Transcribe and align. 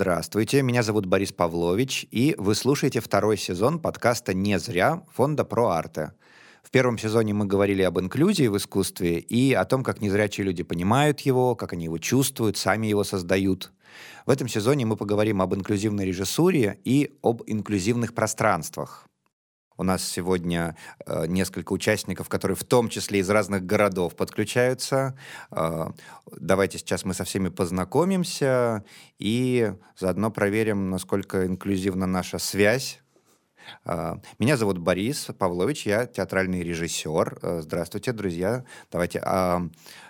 Здравствуйте, 0.00 0.62
меня 0.62 0.82
зовут 0.82 1.04
Борис 1.04 1.30
Павлович, 1.30 2.06
и 2.10 2.34
вы 2.38 2.54
слушаете 2.54 3.00
второй 3.00 3.36
сезон 3.36 3.78
подкаста 3.78 4.32
«Не 4.32 4.58
зря» 4.58 5.02
фонда 5.12 5.44
«Проарте». 5.44 6.12
В 6.62 6.70
первом 6.70 6.96
сезоне 6.96 7.34
мы 7.34 7.44
говорили 7.44 7.82
об 7.82 8.00
инклюзии 8.00 8.46
в 8.46 8.56
искусстве 8.56 9.18
и 9.18 9.52
о 9.52 9.66
том, 9.66 9.84
как 9.84 10.00
незрячие 10.00 10.46
люди 10.46 10.62
понимают 10.62 11.20
его, 11.20 11.54
как 11.54 11.74
они 11.74 11.84
его 11.84 11.98
чувствуют, 11.98 12.56
сами 12.56 12.86
его 12.86 13.04
создают. 13.04 13.72
В 14.24 14.30
этом 14.30 14.48
сезоне 14.48 14.86
мы 14.86 14.96
поговорим 14.96 15.42
об 15.42 15.54
инклюзивной 15.54 16.06
режиссуре 16.06 16.80
и 16.82 17.18
об 17.20 17.42
инклюзивных 17.46 18.14
пространствах. 18.14 19.09
У 19.80 19.82
нас 19.82 20.06
сегодня 20.06 20.76
э, 21.06 21.24
несколько 21.26 21.72
участников, 21.72 22.28
которые 22.28 22.54
в 22.54 22.64
том 22.64 22.90
числе 22.90 23.20
из 23.20 23.30
разных 23.30 23.64
городов 23.64 24.14
подключаются. 24.14 25.16
Э, 25.50 25.86
давайте 26.38 26.76
сейчас 26.76 27.06
мы 27.06 27.14
со 27.14 27.24
всеми 27.24 27.48
познакомимся 27.48 28.84
и 29.18 29.72
заодно 29.96 30.30
проверим, 30.30 30.90
насколько 30.90 31.46
инклюзивна 31.46 32.04
наша 32.04 32.36
связь 32.38 32.99
меня 34.38 34.56
зовут 34.56 34.78
Борис 34.78 35.28
Павлович, 35.38 35.86
я 35.86 36.06
театральный 36.06 36.62
режиссер. 36.62 37.38
Э, 37.42 37.60
здравствуйте, 37.62 38.12
друзья. 38.12 38.64
Давайте, 38.90 39.20
а, 39.24 39.62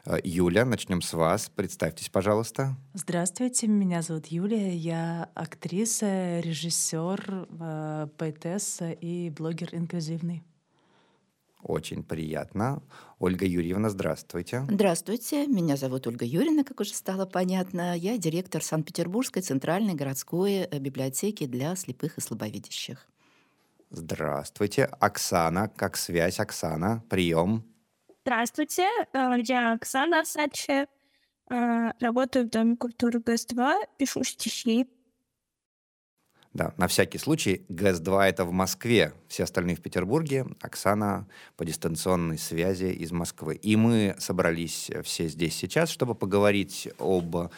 э, 0.05 0.19
Юля, 0.25 0.65
начнем 0.65 1.03
с 1.03 1.13
вас. 1.13 1.51
Представьтесь, 1.55 2.09
пожалуйста. 2.09 2.77
Здравствуйте, 2.95 3.67
меня 3.67 4.03
зовут 4.03 4.27
Юлия, 4.27 4.75
я 4.75 5.29
актриса, 5.35 6.41
режиссер, 6.41 7.49
э, 7.61 8.09
поэтесса 8.17 8.91
и 8.91 9.31
блогер 9.31 9.71
инклюзивный. 9.73 10.43
Очень 11.63 12.03
приятно. 12.03 12.83
Ольга 13.19 13.45
Юрьевна, 13.45 13.91
здравствуйте. 13.91 14.67
Здравствуйте, 14.71 15.47
меня 15.47 15.77
зовут 15.77 16.07
Ольга 16.07 16.25
Юрьевна, 16.25 16.65
как 16.65 16.81
уже 16.81 16.95
стало 16.95 17.27
понятно. 17.27 17.95
Я 17.95 18.17
директор 18.17 18.63
Санкт-Петербургской 18.63 19.43
центральной 19.43 19.95
городской 19.95 20.67
библиотеки 20.79 21.45
для 21.47 21.77
слепых 21.77 22.17
и 22.17 22.21
слабовидящих. 22.23 23.07
Здравствуйте. 23.91 24.85
Оксана, 25.01 25.69
как 25.69 25.97
связь? 25.97 26.39
Оксана, 26.39 27.03
прием. 27.11 27.65
Здравствуйте, 28.25 28.87
э, 29.13 29.37
я 29.43 29.73
Оксана 29.73 30.25
Сачи, 30.25 30.87
э, 31.51 31.91
работаю 31.99 32.47
в 32.47 32.51
Доме 32.51 32.77
культуры 32.77 33.19
ГЭС-2, 33.19 33.87
пишу 33.99 34.23
стихи. 34.23 34.89
Да, 36.53 36.73
на 36.77 36.87
всякий 36.87 37.19
случай, 37.19 37.65
ГЭС-2 37.69 38.23
это 38.23 38.45
в 38.45 38.53
Москве, 38.53 39.15
все 39.27 39.45
остальные 39.45 39.77
в 39.77 39.83
Петербурге, 39.83 40.47
Оксана 40.61 41.27
по 41.57 41.65
дистанционной 41.65 42.39
связи 42.39 42.93
из 42.93 43.11
Москвы. 43.11 43.57
И 43.57 43.75
мы 43.75 44.15
собрались 44.19 44.91
все 45.03 45.27
здесь 45.27 45.57
сейчас, 45.57 45.91
чтобы 45.91 46.15
поговорить 46.15 46.89
об 46.99 47.51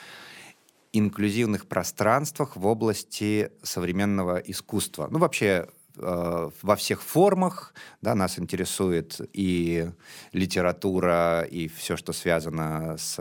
инклюзивных 0.92 1.66
пространствах 1.66 2.56
в 2.56 2.66
области 2.66 3.50
современного 3.62 4.38
искусства. 4.38 5.08
Ну, 5.10 5.18
вообще, 5.18 5.68
во 5.96 6.76
всех 6.76 7.02
формах. 7.02 7.74
Да, 8.00 8.14
нас 8.14 8.38
интересует 8.38 9.20
и 9.32 9.90
литература, 10.32 11.42
и 11.42 11.68
все, 11.68 11.96
что 11.96 12.12
связано 12.12 12.96
с 12.98 13.18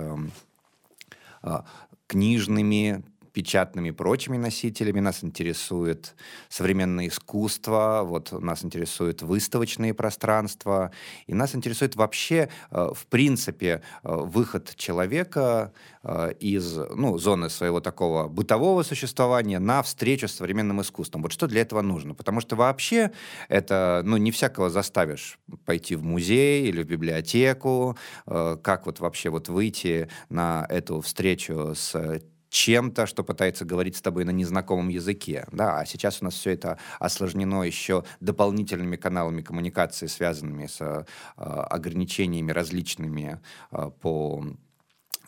э, 1.43 1.59
книжными, 2.07 3.03
печатными 3.33 3.89
и 3.89 3.91
прочими 3.91 4.37
носителями. 4.37 4.99
Нас 4.99 5.23
интересует 5.23 6.15
современное 6.49 7.07
искусство, 7.07 8.01
вот 8.03 8.31
нас 8.31 8.63
интересует 8.63 9.21
выставочные 9.21 9.93
пространства, 9.93 10.91
и 11.27 11.33
нас 11.33 11.55
интересует 11.55 11.95
вообще, 11.95 12.49
э, 12.71 12.89
в 12.93 13.05
принципе, 13.07 13.81
э, 14.03 14.15
выход 14.15 14.75
человека 14.75 15.73
э, 16.03 16.33
из 16.39 16.77
ну, 16.95 17.17
зоны 17.17 17.49
своего 17.49 17.79
такого 17.79 18.27
бытового 18.27 18.83
существования 18.83 19.59
на 19.59 19.81
встречу 19.83 20.27
с 20.27 20.33
современным 20.33 20.81
искусством. 20.81 21.21
Вот 21.21 21.31
что 21.31 21.47
для 21.47 21.61
этого 21.61 21.81
нужно? 21.81 22.15
Потому 22.15 22.41
что 22.41 22.55
вообще 22.55 23.11
это, 23.49 24.01
ну, 24.03 24.17
не 24.17 24.31
всякого 24.31 24.69
заставишь 24.69 25.39
пойти 25.65 25.95
в 25.95 26.03
музей 26.03 26.67
или 26.67 26.83
в 26.83 26.87
библиотеку, 26.87 27.97
как 28.25 28.85
вот 28.85 28.99
вообще 28.99 29.29
вот 29.29 29.49
выйти 29.49 30.09
на 30.29 30.65
эту 30.69 31.01
встречу 31.01 31.73
с 31.75 32.21
чем-то, 32.51 33.07
что 33.07 33.23
пытается 33.23 33.65
говорить 33.65 33.95
с 33.95 34.01
тобой 34.01 34.25
на 34.25 34.31
незнакомом 34.31 34.89
языке. 34.89 35.47
Да? 35.51 35.79
А 35.79 35.85
сейчас 35.85 36.21
у 36.21 36.25
нас 36.25 36.35
все 36.35 36.51
это 36.51 36.77
осложнено 36.99 37.63
еще 37.63 38.03
дополнительными 38.19 38.97
каналами 38.97 39.41
коммуникации, 39.41 40.07
связанными 40.07 40.67
с 40.67 40.81
э, 40.81 41.05
ограничениями 41.37 42.51
различными 42.51 43.39
э, 43.71 43.89
по 44.01 44.45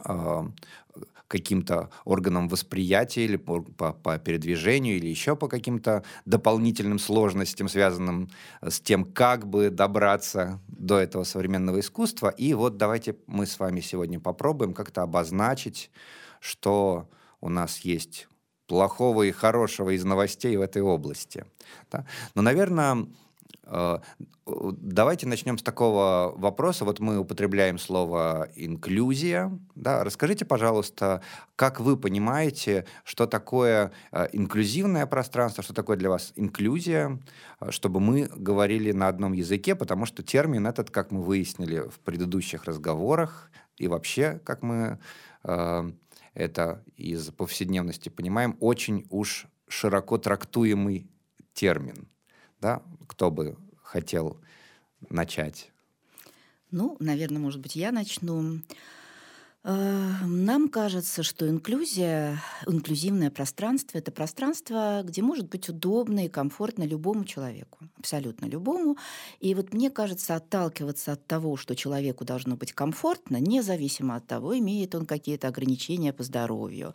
э, 0.05 0.43
каким-то 1.29 1.89
органам 2.03 2.49
восприятия 2.49 3.23
или 3.23 3.37
по, 3.37 3.61
по, 3.61 3.93
по 3.93 4.19
передвижению 4.19 4.97
или 4.97 5.07
еще 5.07 5.37
по 5.37 5.47
каким-то 5.47 6.03
дополнительным 6.25 6.99
сложностям, 6.99 7.69
связанным 7.69 8.29
с 8.61 8.81
тем, 8.81 9.05
как 9.05 9.47
бы 9.47 9.69
добраться 9.69 10.59
до 10.67 10.99
этого 10.99 11.23
современного 11.23 11.79
искусства. 11.79 12.29
И 12.29 12.53
вот 12.53 12.75
давайте 12.75 13.15
мы 13.27 13.45
с 13.45 13.57
вами 13.59 13.79
сегодня 13.79 14.19
попробуем 14.19 14.73
как-то 14.73 15.03
обозначить 15.03 15.89
что 16.43 17.07
у 17.39 17.47
нас 17.47 17.79
есть 17.79 18.27
плохого 18.67 19.23
и 19.23 19.31
хорошего 19.31 19.91
из 19.91 20.03
новостей 20.03 20.57
в 20.57 20.61
этой 20.61 20.81
области. 20.81 21.45
Да? 21.89 22.05
Но, 22.35 22.41
наверное, 22.41 23.07
э, 23.63 23.97
давайте 24.45 25.25
начнем 25.25 25.57
с 25.57 25.63
такого 25.63 26.33
вопроса. 26.35 26.83
Вот 26.83 26.99
мы 26.99 27.17
употребляем 27.17 27.77
слово 27.77 28.49
инклюзия. 28.55 29.57
Да? 29.75 30.03
Расскажите, 30.03 30.43
пожалуйста, 30.43 31.21
как 31.55 31.79
вы 31.79 31.95
понимаете, 31.95 32.85
что 33.05 33.25
такое 33.25 33.93
э, 34.11 34.27
инклюзивное 34.33 35.05
пространство, 35.05 35.63
что 35.63 35.73
такое 35.73 35.95
для 35.95 36.09
вас 36.09 36.33
инклюзия, 36.35 37.19
э, 37.61 37.71
чтобы 37.71 38.01
мы 38.01 38.29
говорили 38.35 38.91
на 38.91 39.07
одном 39.07 39.31
языке, 39.31 39.75
потому 39.75 40.05
что 40.05 40.23
термин 40.23 40.67
этот, 40.67 40.91
как 40.91 41.11
мы 41.11 41.21
выяснили 41.21 41.87
в 41.87 42.01
предыдущих 42.01 42.65
разговорах, 42.65 43.49
и 43.77 43.87
вообще, 43.87 44.41
как 44.43 44.61
мы 44.61 44.99
это 46.33 46.83
из 46.95 47.29
повседневности 47.31 48.09
понимаем, 48.09 48.57
очень 48.59 49.05
уж 49.09 49.47
широко 49.67 50.17
трактуемый 50.17 51.07
термин. 51.53 52.07
Да? 52.61 52.81
Кто 53.07 53.31
бы 53.31 53.57
хотел 53.81 54.37
начать? 55.09 55.71
Ну, 56.71 56.97
наверное, 56.99 57.39
может 57.39 57.61
быть, 57.61 57.75
я 57.75 57.91
начну. 57.91 58.61
Э, 59.65 60.25
нам 60.25 60.67
кажется, 60.67 61.23
что 61.23 61.49
инклюзия, 61.49 62.41
инклюзивное 62.67 63.31
пространство— 63.31 63.97
это 63.99 64.11
пространство, 64.11 65.01
где 65.05 65.21
может 65.21 65.47
быть 65.47 65.69
удобно 65.69 66.25
и 66.25 66.29
комфортно 66.29 66.83
любому 66.83 67.23
человеку, 67.23 67.79
абсолютно 67.97 68.45
любому. 68.45 68.97
И 69.39 69.55
вот 69.55 69.73
мне 69.73 69.89
кажется, 69.89 70.35
отталкиваться 70.35 71.13
от 71.13 71.25
того, 71.27 71.55
что 71.55 71.77
человеку 71.77 72.25
должно 72.25 72.57
быть 72.57 72.73
комфортно, 72.73 73.37
независимо 73.37 74.17
от 74.17 74.27
того, 74.27 74.57
имеет 74.57 74.95
он 74.95 75.05
какие-то 75.05 75.47
ограничения 75.47 76.11
по 76.11 76.23
здоровью, 76.23 76.93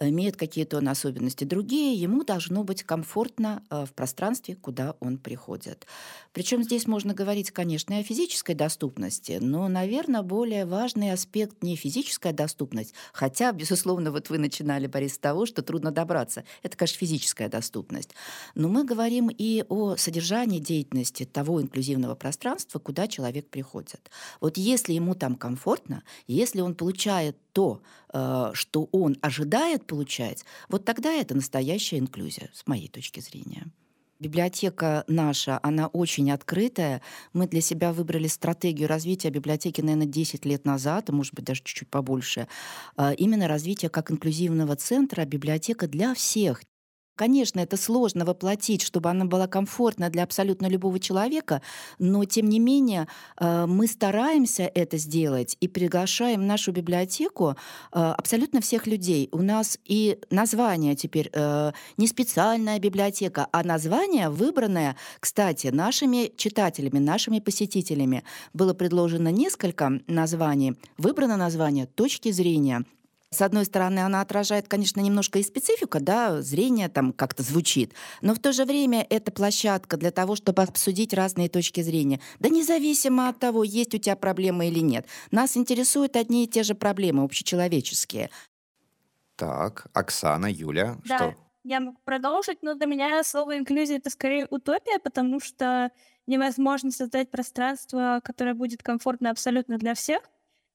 имеет 0.00 0.36
какие-то 0.36 0.78
он 0.78 0.88
особенности 0.88 1.44
другие, 1.44 2.00
ему 2.00 2.24
должно 2.24 2.64
быть 2.64 2.82
комфортно 2.82 3.62
э, 3.68 3.84
в 3.84 3.92
пространстве, 3.92 4.56
куда 4.56 4.96
он 5.00 5.18
приходит. 5.18 5.86
Причем 6.32 6.62
здесь 6.62 6.86
можно 6.86 7.12
говорить, 7.12 7.50
конечно, 7.50 7.92
и 7.92 8.00
о 8.00 8.02
физической 8.02 8.54
доступности, 8.54 9.38
но, 9.38 9.68
наверное, 9.68 10.22
более 10.22 10.64
важный 10.64 11.12
аспект 11.12 11.62
не 11.62 11.76
физической, 11.76 12.05
физическая 12.06 12.32
доступность, 12.32 12.94
хотя, 13.12 13.52
безусловно, 13.52 14.12
вот 14.12 14.30
вы 14.30 14.38
начинали, 14.38 14.86
Борис, 14.86 15.14
с 15.14 15.18
того, 15.18 15.44
что 15.44 15.62
трудно 15.62 15.90
добраться. 15.90 16.44
Это, 16.62 16.76
конечно, 16.76 16.98
физическая 16.98 17.48
доступность. 17.48 18.10
Но 18.54 18.68
мы 18.68 18.84
говорим 18.84 19.28
и 19.28 19.64
о 19.68 19.96
содержании 19.96 20.60
деятельности 20.60 21.24
того 21.24 21.60
инклюзивного 21.60 22.14
пространства, 22.14 22.78
куда 22.78 23.08
человек 23.08 23.48
приходит. 23.48 24.10
Вот 24.40 24.56
если 24.56 24.92
ему 24.92 25.14
там 25.14 25.34
комфортно, 25.34 26.02
если 26.28 26.60
он 26.60 26.74
получает 26.74 27.36
то, 27.52 27.80
э, 28.12 28.50
что 28.52 28.88
он 28.92 29.16
ожидает 29.20 29.86
получать, 29.86 30.44
вот 30.68 30.84
тогда 30.84 31.12
это 31.12 31.34
настоящая 31.34 31.98
инклюзия, 31.98 32.50
с 32.54 32.66
моей 32.66 32.88
точки 32.88 33.20
зрения. 33.20 33.66
Библиотека 34.18 35.04
наша, 35.08 35.60
она 35.62 35.88
очень 35.88 36.30
открытая. 36.30 37.02
Мы 37.34 37.46
для 37.46 37.60
себя 37.60 37.92
выбрали 37.92 38.28
стратегию 38.28 38.88
развития 38.88 39.28
библиотеки, 39.28 39.82
наверное, 39.82 40.06
10 40.06 40.46
лет 40.46 40.64
назад, 40.64 41.10
а 41.10 41.12
может 41.12 41.34
быть, 41.34 41.44
даже 41.44 41.62
чуть-чуть 41.62 41.90
побольше. 41.90 42.48
А, 42.96 43.12
именно 43.12 43.46
развитие 43.46 43.90
как 43.90 44.10
инклюзивного 44.10 44.74
центра, 44.76 45.26
библиотека 45.26 45.86
для 45.86 46.14
всех, 46.14 46.62
Конечно, 47.16 47.60
это 47.60 47.78
сложно 47.78 48.26
воплотить, 48.26 48.82
чтобы 48.82 49.08
она 49.08 49.24
была 49.24 49.46
комфортна 49.46 50.10
для 50.10 50.22
абсолютно 50.22 50.66
любого 50.66 51.00
человека, 51.00 51.62
но 51.98 52.24
тем 52.26 52.48
не 52.50 52.60
менее 52.60 53.08
э, 53.40 53.64
мы 53.66 53.86
стараемся 53.86 54.70
это 54.74 54.98
сделать 54.98 55.56
и 55.60 55.66
приглашаем 55.66 56.42
в 56.42 56.44
нашу 56.44 56.72
библиотеку 56.72 57.56
э, 57.92 57.98
абсолютно 57.98 58.60
всех 58.60 58.86
людей. 58.86 59.30
У 59.32 59.40
нас 59.40 59.78
и 59.86 60.18
название 60.30 60.94
теперь 60.94 61.30
э, 61.32 61.72
не 61.96 62.06
специальная 62.06 62.78
библиотека, 62.78 63.48
а 63.50 63.64
название 63.64 64.28
выбранное, 64.28 64.96
кстати, 65.18 65.68
нашими 65.68 66.30
читателями, 66.36 66.98
нашими 66.98 67.40
посетителями. 67.40 68.24
Было 68.52 68.74
предложено 68.74 69.28
несколько 69.28 70.00
названий, 70.06 70.74
выбрано 70.98 71.38
название 71.38 71.86
«Точки 71.86 72.30
зрения». 72.30 72.84
С 73.36 73.42
одной 73.42 73.66
стороны, 73.66 73.98
она 73.98 74.22
отражает, 74.22 74.66
конечно, 74.66 74.98
немножко 74.98 75.38
и 75.38 75.42
специфика, 75.42 76.00
да, 76.00 76.40
зрение 76.40 76.88
там 76.88 77.12
как-то 77.12 77.42
звучит, 77.42 77.92
но 78.22 78.34
в 78.34 78.38
то 78.38 78.50
же 78.50 78.64
время 78.64 79.06
это 79.10 79.30
площадка 79.30 79.98
для 79.98 80.10
того, 80.10 80.36
чтобы 80.36 80.62
обсудить 80.62 81.12
разные 81.12 81.50
точки 81.50 81.82
зрения. 81.82 82.18
Да 82.38 82.48
независимо 82.48 83.28
от 83.28 83.38
того, 83.38 83.62
есть 83.62 83.94
у 83.94 83.98
тебя 83.98 84.16
проблемы 84.16 84.68
или 84.68 84.78
нет. 84.80 85.06
Нас 85.30 85.54
интересуют 85.58 86.16
одни 86.16 86.44
и 86.44 86.48
те 86.48 86.62
же 86.62 86.74
проблемы, 86.74 87.24
общечеловеческие. 87.24 88.30
Так, 89.36 89.88
Оксана, 89.92 90.46
Юля, 90.50 90.96
Да, 91.04 91.16
что? 91.18 91.34
я 91.62 91.80
могу 91.80 91.98
продолжить, 92.04 92.62
но 92.62 92.74
для 92.74 92.86
меня 92.86 93.22
слово 93.22 93.58
инклюзия 93.58 93.98
это 93.98 94.08
скорее 94.08 94.46
утопия, 94.48 94.98
потому 94.98 95.40
что 95.40 95.90
невозможно 96.26 96.90
создать 96.90 97.30
пространство, 97.30 98.22
которое 98.24 98.54
будет 98.54 98.82
комфортно 98.82 99.30
абсолютно 99.30 99.76
для 99.76 99.92
всех, 99.92 100.22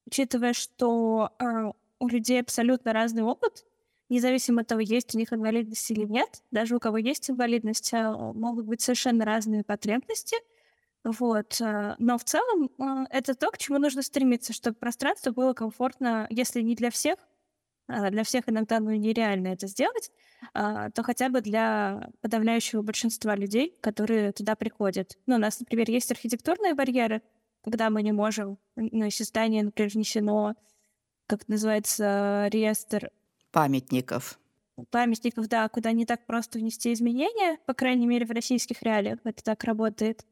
учитывая, 0.06 0.52
что 0.52 1.30
э, 1.40 1.72
у 2.02 2.08
людей 2.08 2.40
абсолютно 2.40 2.92
разный 2.92 3.22
опыт, 3.22 3.64
независимо 4.08 4.62
от 4.62 4.66
того, 4.66 4.80
есть 4.80 5.14
у 5.14 5.18
них 5.18 5.32
инвалидность 5.32 5.88
или 5.92 6.04
нет, 6.04 6.42
даже 6.50 6.74
у 6.74 6.80
кого 6.80 6.98
есть 6.98 7.30
инвалидность, 7.30 7.92
э, 7.92 8.10
могут 8.34 8.66
быть 8.66 8.80
совершенно 8.80 9.24
разные 9.24 9.62
потребности. 9.62 10.36
Вот. 11.04 11.60
э, 11.60 11.94
Но 11.98 12.18
в 12.18 12.24
целом 12.24 12.70
э, 12.76 13.06
это 13.10 13.36
то, 13.36 13.52
к 13.52 13.58
чему 13.58 13.78
нужно 13.78 14.02
стремиться, 14.02 14.52
чтобы 14.52 14.76
пространство 14.76 15.30
было 15.30 15.52
комфортно, 15.52 16.26
если 16.28 16.60
не 16.60 16.74
для 16.74 16.90
всех, 16.90 17.16
а 17.86 18.10
для 18.10 18.24
всех 18.24 18.48
иногда 18.48 18.80
ну, 18.80 18.90
нереально 18.90 19.48
это 19.48 19.68
сделать, 19.68 20.10
а, 20.54 20.90
то 20.90 21.02
хотя 21.02 21.28
бы 21.28 21.40
для 21.40 22.10
подавляющего 22.20 22.82
большинства 22.82 23.36
людей, 23.36 23.76
которые 23.80 24.32
туда 24.32 24.56
приходят. 24.56 25.18
Ну, 25.26 25.34
у 25.34 25.38
нас, 25.38 25.60
например, 25.60 25.90
есть 25.90 26.10
архитектурные 26.10 26.74
барьеры, 26.74 27.22
когда 27.62 27.90
мы 27.90 28.02
не 28.02 28.12
можем, 28.12 28.58
ну, 28.76 29.04
если 29.04 29.24
здание, 29.24 29.62
например, 29.64 29.90
внесено, 29.92 30.54
как 31.26 31.48
называется, 31.48 32.48
реестр 32.50 33.10
Памятников. 33.50 34.38
памятников, 34.90 35.48
да, 35.48 35.68
куда 35.68 35.92
не 35.92 36.06
так 36.06 36.26
просто 36.26 36.58
внести 36.58 36.92
изменения, 36.92 37.58
по 37.66 37.74
крайней 37.74 38.06
мере, 38.06 38.26
в 38.26 38.30
российских 38.30 38.82
реалиях 38.82 39.20
это 39.24 39.42
так 39.42 39.64
работает. 39.64 40.26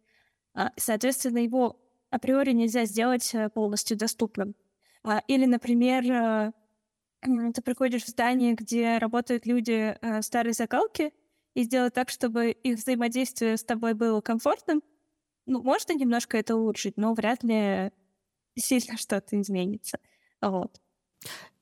А, 0.55 0.73
Соответственно, 0.77 1.39
его 1.39 1.81
априори 2.11 2.53
нельзя 2.53 2.85
сделать 2.87 3.35
э, 3.35 3.51
полностью 3.51 3.97
доступным. 3.97 4.55
А, 5.05 5.23
Или, 5.29 5.47
например, 5.47 6.05
э, 6.11 6.53
ты 7.55 7.63
приходишь 7.63 8.05
в 8.05 8.09
здание, 8.09 8.55
где 8.55 8.99
работают 8.99 9.47
люди 9.47 9.97
э, 10.01 10.23
старой 10.23 10.53
закалки, 10.55 11.13
и 11.55 11.65
сделать 11.65 11.95
так, 11.95 12.11
чтобы 12.11 12.51
их 12.53 12.79
взаимодействие 12.79 13.57
с 13.57 13.65
тобой 13.65 13.95
было 13.95 14.21
комфортным. 14.21 14.83
Ну, 15.47 15.63
можно 15.63 15.93
немножко 15.95 16.39
это 16.39 16.57
улучшить, 16.57 16.97
но 16.97 17.15
вряд 17.15 17.43
ли 17.45 17.93
сильно 18.57 18.97
что-то 18.99 19.41
изменится. 19.41 19.99
Вот. 20.43 20.81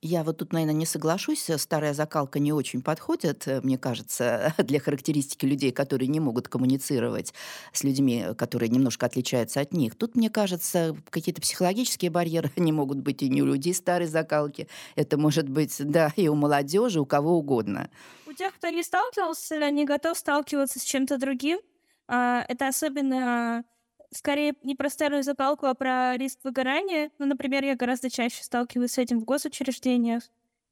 Я 0.00 0.22
вот 0.22 0.38
тут, 0.38 0.52
наверное, 0.52 0.74
не 0.74 0.86
соглашусь. 0.86 1.50
Старая 1.56 1.92
закалка 1.92 2.38
не 2.38 2.52
очень 2.52 2.82
подходит, 2.82 3.48
э, 3.48 3.60
мне 3.62 3.76
кажется, 3.78 4.54
для 4.58 4.78
характеристики 4.78 5.44
людей, 5.44 5.72
которые 5.72 6.06
не 6.06 6.20
могут 6.20 6.46
коммуницировать 6.46 7.34
с 7.72 7.82
людьми, 7.82 8.26
которые 8.36 8.68
немножко 8.68 9.06
отличаются 9.06 9.60
от 9.60 9.72
них. 9.72 9.96
Тут, 9.96 10.14
мне 10.14 10.30
кажется, 10.30 10.96
какие-то 11.10 11.40
психологические 11.40 12.12
барьеры 12.12 12.52
не 12.56 12.70
могут 12.70 12.98
быть 12.98 13.22
и 13.22 13.28
не 13.28 13.42
у 13.42 13.46
людей 13.46 13.74
старой 13.74 14.06
закалки. 14.06 14.68
Это 14.94 15.18
может 15.18 15.48
быть, 15.48 15.74
да, 15.80 16.12
и 16.14 16.28
у 16.28 16.36
молодежи, 16.36 17.00
у 17.00 17.06
кого 17.06 17.36
угодно. 17.36 17.90
У 18.28 18.32
тех, 18.32 18.54
кто 18.54 18.68
не 18.68 18.84
сталкивался, 18.84 19.68
не 19.70 19.84
готов 19.84 20.16
сталкиваться 20.16 20.78
с 20.78 20.84
чем-то 20.84 21.18
другим, 21.18 21.58
а, 22.06 22.44
это 22.48 22.68
особенно 22.68 23.64
скорее 24.12 24.54
не 24.62 24.74
про 24.74 24.90
старую 24.90 25.22
закалку, 25.22 25.66
а 25.66 25.74
про 25.74 26.16
риск 26.16 26.40
выгорания. 26.44 27.10
Ну, 27.18 27.26
например, 27.26 27.64
я 27.64 27.76
гораздо 27.76 28.10
чаще 28.10 28.42
сталкиваюсь 28.42 28.92
с 28.92 28.98
этим 28.98 29.20
в 29.20 29.24
госучреждениях, 29.24 30.22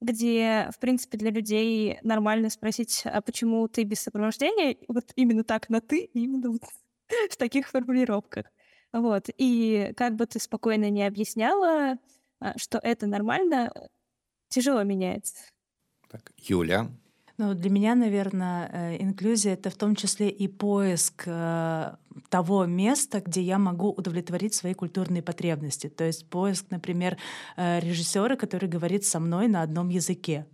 где, 0.01 0.69
в 0.75 0.79
принципе, 0.79 1.19
для 1.19 1.31
людей 1.31 1.99
нормально 2.03 2.51
спросить, 2.51 3.03
а 3.05 3.21
почему 3.21 3.67
ты 3.69 3.85
без 3.85 4.01
сопровождения? 4.01 4.77
Вот 4.89 5.13
именно 5.17 5.45
так 5.45 5.69
на 5.69 5.81
«ты», 5.81 6.11
именно 6.13 6.51
вот 6.51 6.63
в 7.31 7.37
таких 7.37 7.69
формулировках. 7.69 8.47
Вот. 8.93 9.29
И 9.37 9.93
как 9.97 10.17
бы 10.17 10.27
ты 10.27 10.39
спокойно 10.39 10.91
не 10.91 11.07
объясняла, 11.07 11.99
а, 12.41 12.57
что 12.59 12.79
это 12.79 13.07
нормально, 13.07 13.73
тяжело 14.49 14.83
меняется. 14.83 15.37
Так, 16.09 16.33
Юля, 16.37 16.89
Ну, 17.39 17.55
для 17.55 17.69
меня, 17.71 17.95
наверное, 17.95 18.71
э, 18.73 19.03
инклюзия 19.03 19.53
это 19.55 19.69
в 19.69 19.75
том 19.77 19.95
числе 19.95 20.31
и 20.31 20.49
поиск 20.49 21.25
э, 21.27 21.95
того 22.31 22.65
места, 22.65 23.21
где 23.21 23.43
я 23.43 23.59
могу 23.59 23.91
удовлетворить 23.91 24.55
свои 24.55 24.73
культурные 24.73 25.23
потребности. 25.23 25.89
То 25.89 26.05
есть 26.05 26.31
поиск, 26.31 26.67
например, 26.71 27.19
э, 27.57 27.81
режиссера, 27.81 28.37
который 28.37 28.71
говорит 28.71 29.05
со 29.05 29.21
мной 29.21 29.49
на 29.49 29.63
одном 29.63 29.91
языке. 29.91 30.47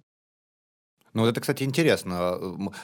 Ну, 1.14 1.22
вот 1.22 1.28
это, 1.28 1.40
кстати, 1.40 1.62
интересно. 1.62 2.40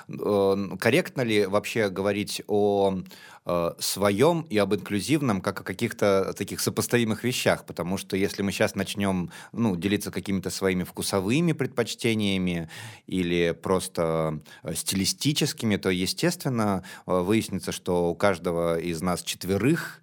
Э, 0.09 0.77
Корректно 0.79 1.23
ли 1.23 1.47
вообще 1.47 1.89
говорить 1.89 2.43
о 2.47 2.99
э, 3.47 3.73
своем 3.79 4.43
и 4.51 4.59
об 4.59 4.75
инклюзивном 4.75 5.41
как 5.41 5.63
о 5.63 5.65
каких-то 5.65 6.35
таких 6.37 6.61
сопоставимых 6.61 7.25
вещах? 7.25 7.65
Потому 7.65 7.97
что 7.97 8.19
если 8.19 8.43
мы 8.43 8.53
сейчас 8.53 8.75
начнем 8.75 9.31
ну, 9.53 9.77
делиться 9.77 10.11
какими-то 10.11 10.51
своими 10.51 10.85
вкусовыми 10.85 11.53
предпочтениями 11.53 12.69
или 13.07 13.53
просто 13.53 14.41
э, 14.63 14.75
стилистическими, 14.75 15.77
то, 15.77 15.89
естественно, 15.89 16.85
выяснится, 17.07 17.73
что 17.73 18.11
у 18.11 18.15
каждого 18.15 18.79
из 18.79 19.01
нас 19.01 19.23
четверых 19.23 20.03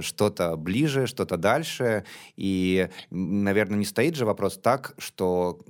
что-то 0.00 0.56
ближе, 0.56 1.06
что-то 1.06 1.38
дальше. 1.38 2.04
И, 2.36 2.88
наверное, 3.10 3.78
не 3.78 3.86
стоит 3.86 4.14
же 4.14 4.26
вопрос 4.26 4.58
так, 4.58 4.94
что 4.98 5.60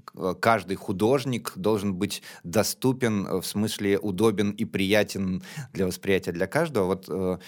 каждый 0.41 0.75
художник 0.75 1.53
должен 1.57 1.92
быть 1.93 2.23
доступен, 2.45 3.27
э, 3.27 3.41
в 3.41 3.47
смысле 3.47 3.99
удобен 3.99 4.51
и 4.51 4.65
приятен 4.65 5.43
для 5.73 5.87
восприятия 5.87 6.33
для 6.33 6.47
каждого. 6.47 6.87
Вот 6.87 7.07
э, 7.09 7.39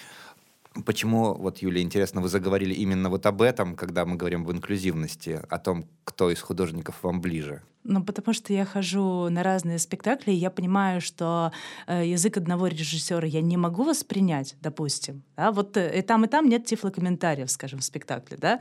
почему, 0.85 1.33
вот, 1.33 1.59
Юлия, 1.59 1.81
интересно, 1.81 2.21
вы 2.21 2.29
заговорили 2.29 2.73
именно 2.73 3.09
вот 3.09 3.25
об 3.25 3.41
этом, 3.41 3.75
когда 3.75 4.05
мы 4.05 4.15
говорим 4.15 4.43
об 4.43 4.51
инклюзивности, 4.51 5.41
о 5.49 5.59
том, 5.59 5.85
кто 6.03 6.31
из 6.31 6.41
художников 6.41 7.03
вам 7.03 7.21
ближе? 7.21 7.61
Ну, 7.87 8.03
потому 8.03 8.33
что 8.33 8.51
я 8.51 8.65
хожу 8.65 9.29
на 9.29 9.43
разные 9.43 9.77
спектакли, 9.77 10.31
и 10.31 10.35
я 10.35 10.49
понимаю, 10.49 11.01
что 11.01 11.51
э, 11.85 12.07
язык 12.07 12.37
одного 12.37 12.65
режиссера 12.65 13.27
я 13.27 13.41
не 13.41 13.57
могу 13.57 13.83
воспринять, 13.83 14.55
допустим. 14.59 15.21
Да? 15.37 15.51
Вот 15.51 15.77
э, 15.77 15.99
и 15.99 16.01
там, 16.01 16.25
и 16.25 16.27
там 16.27 16.49
нет 16.49 16.65
тифлокомментариев, 16.65 17.49
скажем, 17.51 17.79
в 17.79 17.83
спектакле. 17.83 18.37
Да? 18.37 18.59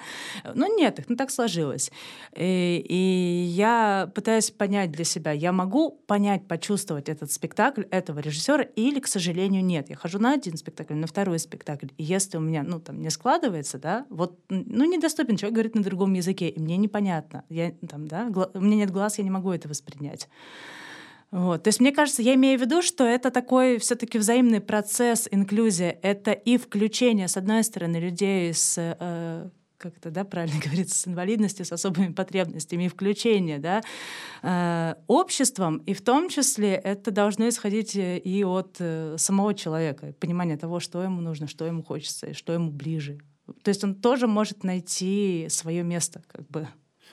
Ну, 0.55 0.76
нет 0.76 0.99
их, 0.99 1.09
ну 1.09 1.16
так 1.16 1.31
сложилось. 1.31 1.90
И, 2.37 2.85
и 2.87 3.45
я 3.49 4.11
пытаюсь 4.14 4.50
понять 4.50 4.93
для 4.93 5.04
себя, 5.04 5.33
я 5.33 5.52
могу 5.52 5.93
понять, 6.07 6.47
почувствовать 6.47 7.09
этот 7.09 7.33
спектакль 7.33 7.85
этого 7.90 8.21
режиссера, 8.21 8.62
или, 8.62 9.00
к 9.00 9.07
сожалению, 9.07 9.64
нет. 9.64 9.88
Я 9.88 9.97
хожу 9.97 10.19
на 10.19 10.35
один 10.35 10.59
спектакль, 10.59 10.95
на 10.95 11.07
второй 11.07 11.38
спектакль. 11.38 11.88
И 11.97 12.02
если 12.04 12.37
у 12.37 12.40
меня, 12.40 12.62
ну, 12.62 12.78
там, 12.78 13.00
не 13.00 13.09
складывается, 13.09 13.78
да, 13.78 14.04
вот, 14.11 14.38
ну, 14.50 14.85
недоступен 14.85 15.38
человек 15.38 15.54
говорит 15.54 15.75
на 15.75 15.83
другом 15.83 16.12
языке, 16.12 16.50
и 16.50 16.61
мне 16.61 16.76
непонятно. 16.76 17.45
Я, 17.49 17.73
там, 17.88 18.07
да, 18.07 18.28
гла- 18.28 18.50
у 18.52 18.61
меня 18.61 18.76
нет 18.76 18.90
глаз, 18.90 19.13
я 19.18 19.25
не 19.25 19.30
могу 19.30 19.50
это 19.52 19.68
воспринять. 19.68 20.28
Вот. 21.30 21.64
То 21.64 21.68
есть, 21.68 21.80
мне 21.80 21.90
кажется, 21.90 22.23
я 22.23 22.35
имею 22.35 22.59
в 22.59 22.62
виду, 22.62 22.80
что 22.80 23.04
это 23.04 23.30
такой 23.30 23.78
все-таки 23.78 24.18
взаимный 24.18 24.61
процесс 24.61 25.26
инклюзия. 25.30 25.99
Это 26.02 26.30
и 26.30 26.56
включение, 26.56 27.26
с 27.26 27.37
одной 27.37 27.64
стороны, 27.64 27.97
людей 27.97 28.54
с 28.54 28.75
э, 28.78 29.49
как 29.85 29.99
это, 29.99 30.11
да, 30.11 30.25
правильно 30.25 30.59
говорится, 30.64 30.99
с 30.99 31.06
инвалидностью, 31.06 31.66
с 31.66 31.73
особыми 31.73 32.12
потребностями, 32.12 32.85
и 32.85 32.88
включение, 32.88 33.59
да, 33.59 33.83
э, 34.42 34.94
обществом, 35.06 35.78
и 35.78 35.92
в 35.92 36.02
том 36.02 36.28
числе 36.28 36.75
это 36.75 37.11
должно 37.11 37.49
исходить 37.49 37.94
э, 37.97 38.18
и 38.18 38.44
от 38.44 38.76
э, 38.78 39.16
самого 39.18 39.54
человека, 39.54 40.14
понимание 40.18 40.56
того, 40.56 40.80
что 40.80 41.02
ему 41.02 41.21
нужно, 41.21 41.47
что 41.49 41.66
ему 41.66 41.83
хочется, 41.83 42.28
и 42.28 42.33
что 42.33 42.52
ему 42.52 42.71
ближе. 42.71 43.18
То 43.62 43.68
есть 43.68 43.85
он 43.85 43.94
тоже 43.94 44.26
может 44.26 44.64
найти 44.64 45.49
свое 45.50 45.83
место, 45.83 46.23
как 46.28 46.49
бы. 46.49 46.66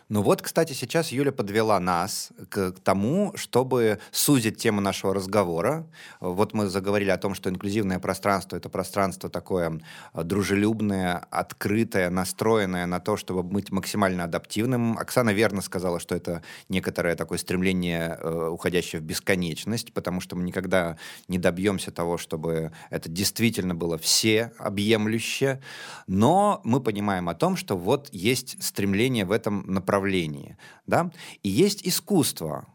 Ну 0.10 0.22
вот, 0.22 0.42
кстати, 0.42 0.74
сейчас 0.74 1.12
Юля 1.12 1.32
подвела 1.32 1.80
нас 1.80 2.32
к 2.50 2.72
тому, 2.84 3.32
чтобы 3.36 4.00
сузить 4.12 4.58
тему 4.58 4.82
нашего 4.82 5.14
разговора. 5.14 5.88
Вот 6.20 6.54
мы 6.54 6.68
заговорили 6.68 7.10
о 7.12 7.18
том, 7.18 7.34
что 7.34 7.50
инклюзивное 7.50 8.00
пространство— 8.00 8.56
это 8.58 8.70
пространство 8.70 9.30
такое 9.30 9.80
э, 10.14 10.24
дружелюбное, 10.24 11.26
открытое, 11.32 12.10
настроенное 12.10 12.86
на 12.88 13.00
то, 13.00 13.16
чтобы 13.16 13.42
быть 13.44 13.72
максимально 13.72 14.26
адаптивным. 14.26 14.98
Оксана 14.98 15.30
верно 15.30 15.62
сказала, 15.62 16.00
что 16.00 16.16
это 16.16 16.44
некоторое 16.68 17.16
такое 17.16 17.38
стремление, 17.38 18.18
э, 18.20 18.50
уходящее 18.50 19.02
в 19.02 19.06
бесконечность, 19.06 19.94
потому 19.94 20.20
что 20.20 20.36
мы 20.36 20.44
никогда 20.44 20.98
не 21.30 21.38
добьемся 21.38 21.92
того, 21.92 22.18
чтобы 22.18 22.72
это 22.90 23.08
действительно 23.08 23.76
было 23.76 23.98
всеобъемлюще. 23.98 25.62
Но 26.08 26.60
мы 26.64 26.82
понимаем 26.82 27.30
о 27.30 27.34
том, 27.34 27.56
что 27.56 27.78
вот 27.78 28.10
есть 28.12 28.62
стремление 28.62 29.26
в 29.26 29.32
этом 29.32 29.64
направлении, 29.68 29.91
да, 30.88 31.12
и 31.44 31.50
есть 31.50 31.88
искусство, 31.88 32.68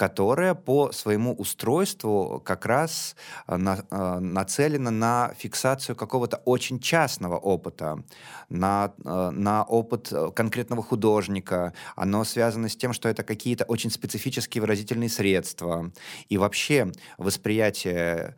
которая 0.00 0.54
по 0.54 0.92
своему 0.92 1.34
устройству 1.34 2.40
как 2.42 2.64
раз 2.64 3.16
на, 3.46 3.84
нацелена 4.18 4.90
на 4.90 5.34
фиксацию 5.36 5.94
какого-то 5.94 6.38
очень 6.46 6.80
частного 6.80 7.36
опыта, 7.36 8.02
на, 8.48 8.94
на 9.04 9.62
опыт 9.62 10.10
конкретного 10.34 10.82
художника. 10.82 11.74
Оно 11.96 12.24
связано 12.24 12.70
с 12.70 12.76
тем, 12.76 12.94
что 12.94 13.10
это 13.10 13.22
какие-то 13.22 13.64
очень 13.64 13.90
специфические 13.90 14.62
выразительные 14.62 15.10
средства. 15.10 15.92
И 16.30 16.38
вообще 16.38 16.90
восприятие 17.18 18.36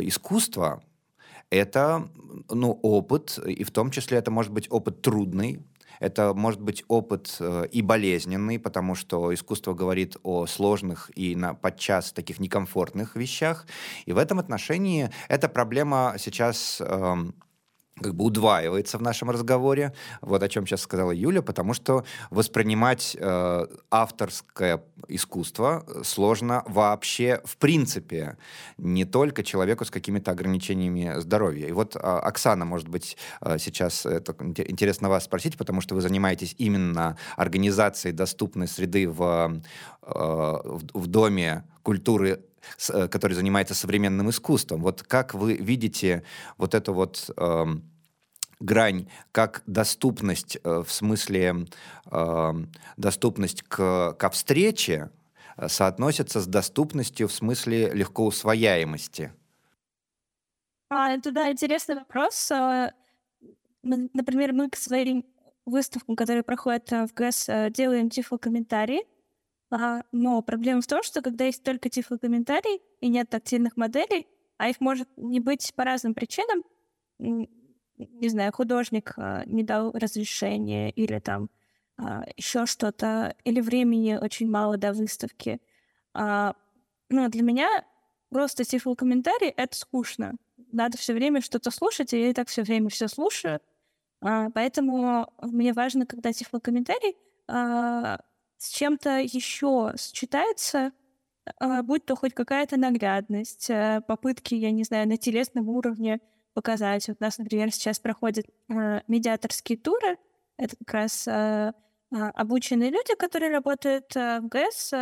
искусства 0.00 0.82
это 1.48 2.10
ну, 2.50 2.78
опыт, 2.82 3.38
и 3.38 3.64
в 3.64 3.70
том 3.70 3.90
числе 3.90 4.18
это 4.18 4.30
может 4.30 4.52
быть 4.52 4.66
опыт 4.70 5.02
трудный, 5.02 5.64
это 6.00 6.34
может 6.34 6.60
быть 6.60 6.84
опыт 6.88 7.36
э, 7.38 7.66
и 7.70 7.82
болезненный, 7.82 8.58
потому 8.58 8.94
что 8.94 9.32
искусство 9.32 9.74
говорит 9.74 10.16
о 10.22 10.46
сложных 10.46 11.10
и 11.14 11.36
на, 11.36 11.54
подчас 11.54 12.12
таких 12.12 12.40
некомфортных 12.40 13.14
вещах. 13.14 13.66
И 14.06 14.12
в 14.12 14.18
этом 14.18 14.38
отношении 14.38 15.10
эта 15.28 15.48
проблема 15.48 16.16
сейчас... 16.18 16.80
Э, 16.80 17.16
как 18.00 18.14
бы 18.14 18.24
удваивается 18.24 18.98
в 18.98 19.02
нашем 19.02 19.30
разговоре, 19.30 19.92
вот 20.20 20.42
о 20.42 20.48
чем 20.48 20.66
сейчас 20.66 20.82
сказала 20.82 21.12
Юля, 21.12 21.42
потому 21.42 21.74
что 21.74 22.04
воспринимать 22.30 23.16
э, 23.18 23.66
авторское 23.90 24.82
искусство 25.08 25.84
сложно 26.02 26.62
вообще 26.66 27.40
в 27.44 27.56
принципе, 27.56 28.36
не 28.78 29.04
только 29.04 29.42
человеку 29.42 29.84
с 29.84 29.90
какими-то 29.90 30.30
ограничениями 30.30 31.20
здоровья. 31.20 31.66
И 31.68 31.72
вот 31.72 31.96
э, 31.96 31.98
Оксана, 31.98 32.64
может 32.64 32.88
быть, 32.88 33.16
э, 33.40 33.58
сейчас 33.58 34.06
это 34.06 34.34
интересно 34.40 35.08
вас 35.08 35.24
спросить, 35.24 35.56
потому 35.56 35.80
что 35.80 35.94
вы 35.94 36.00
занимаетесь 36.00 36.54
именно 36.58 37.16
организацией 37.36 38.12
доступной 38.12 38.68
среды 38.68 39.08
в, 39.08 39.60
э, 40.02 40.06
в, 40.06 40.82
в 40.94 41.06
Доме 41.06 41.64
культуры 41.82 42.40
Э, 42.88 43.08
который 43.08 43.32
занимается 43.34 43.74
современным 43.74 44.30
искусством. 44.30 44.82
Вот 44.82 45.02
как 45.02 45.34
вы 45.34 45.54
видите 45.54 46.22
вот 46.58 46.74
эту 46.74 46.92
вот 46.92 47.30
э, 47.36 47.66
грань, 48.60 49.08
как 49.32 49.62
доступность 49.66 50.58
э, 50.62 50.82
в 50.86 50.92
смысле 50.92 51.66
э, 52.10 52.52
доступность 52.96 53.62
к, 53.62 54.12
ко 54.12 54.30
встрече 54.30 55.10
э, 55.56 55.68
соотносится 55.68 56.40
с 56.40 56.46
доступностью 56.46 57.28
в 57.28 57.32
смысле 57.32 57.90
легко 57.92 58.26
усвояемости? 58.26 59.32
А, 60.90 61.12
это, 61.12 61.32
да, 61.32 61.50
интересный 61.50 61.96
вопрос. 61.96 62.50
А, 62.52 62.92
например, 63.82 64.52
мы 64.52 64.68
к 64.68 64.76
своим 64.76 65.24
выставкам, 65.64 66.16
которые 66.16 66.42
проходят 66.42 66.90
в 66.90 67.14
ГЭС, 67.14 67.48
делаем 67.70 68.10
тифлокомментарии. 68.10 69.04
А, 69.72 70.02
но 70.10 70.42
проблема 70.42 70.80
в 70.80 70.86
том, 70.86 71.02
что 71.02 71.22
когда 71.22 71.44
есть 71.44 71.62
только 71.62 71.88
тифлокомментарий 71.88 72.82
и 73.00 73.08
нет 73.08 73.30
тактильных 73.30 73.76
моделей, 73.76 74.26
а 74.58 74.68
их 74.68 74.80
может 74.80 75.08
не 75.16 75.40
быть 75.40 75.72
по 75.76 75.84
разным 75.84 76.12
причинам, 76.12 76.64
не 78.08 78.28
знаю, 78.28 78.52
художник 78.52 79.14
а, 79.16 79.44
не 79.46 79.62
дал 79.62 79.92
разрешения 79.92 80.90
или 80.90 81.18
там 81.18 81.50
а, 81.96 82.24
еще 82.36 82.66
что-то, 82.66 83.34
или 83.44 83.60
времени 83.60 84.18
очень 84.20 84.50
мало 84.50 84.76
до 84.76 84.92
выставки. 84.92 85.60
А, 86.14 86.54
ну, 87.08 87.28
для 87.28 87.42
меня 87.42 87.68
просто 88.30 88.64
тифлокомментарий— 88.64 89.48
это 89.56 89.76
скучно. 89.76 90.34
Надо 90.72 90.96
все 90.98 91.12
время 91.14 91.40
что-то 91.40 91.70
слушать, 91.70 92.12
и 92.12 92.20
я 92.20 92.30
и 92.30 92.32
так 92.32 92.48
все 92.48 92.62
время 92.62 92.88
все 92.88 93.08
слушаю. 93.08 93.60
А, 94.22 94.50
поэтому 94.50 95.32
мне 95.42 95.72
важно, 95.72 96.06
когда 96.06 96.32
тифлокомментарий 96.32 97.16
а, 97.48 98.20
с 98.58 98.70
чем-то 98.70 99.18
еще 99.18 99.92
сочетается, 99.96 100.92
а, 101.58 101.82
будь 101.82 102.04
то 102.04 102.16
хоть 102.16 102.34
какая-то 102.34 102.76
наглядность, 102.76 103.70
э, 103.70 104.02
попытки, 104.06 104.54
я 104.54 104.70
не 104.70 104.84
знаю, 104.84 105.08
на 105.08 105.16
телесном 105.16 105.68
уровне 105.68 106.20
показать. 106.54 107.08
Вот 107.08 107.18
у 107.20 107.24
нас, 107.24 107.38
например, 107.38 107.72
сейчас 107.72 107.98
проходят 107.98 108.46
э, 108.68 109.00
медиаторские 109.08 109.78
туры. 109.78 110.18
Это 110.56 110.76
как 110.76 110.94
раз 110.94 111.26
э, 111.26 111.30
а, 111.32 111.72
обученные 112.30 112.90
люди, 112.90 113.14
которые 113.14 113.50
работают 113.52 114.14
в 114.14 114.42
ГЭС, 114.42 114.92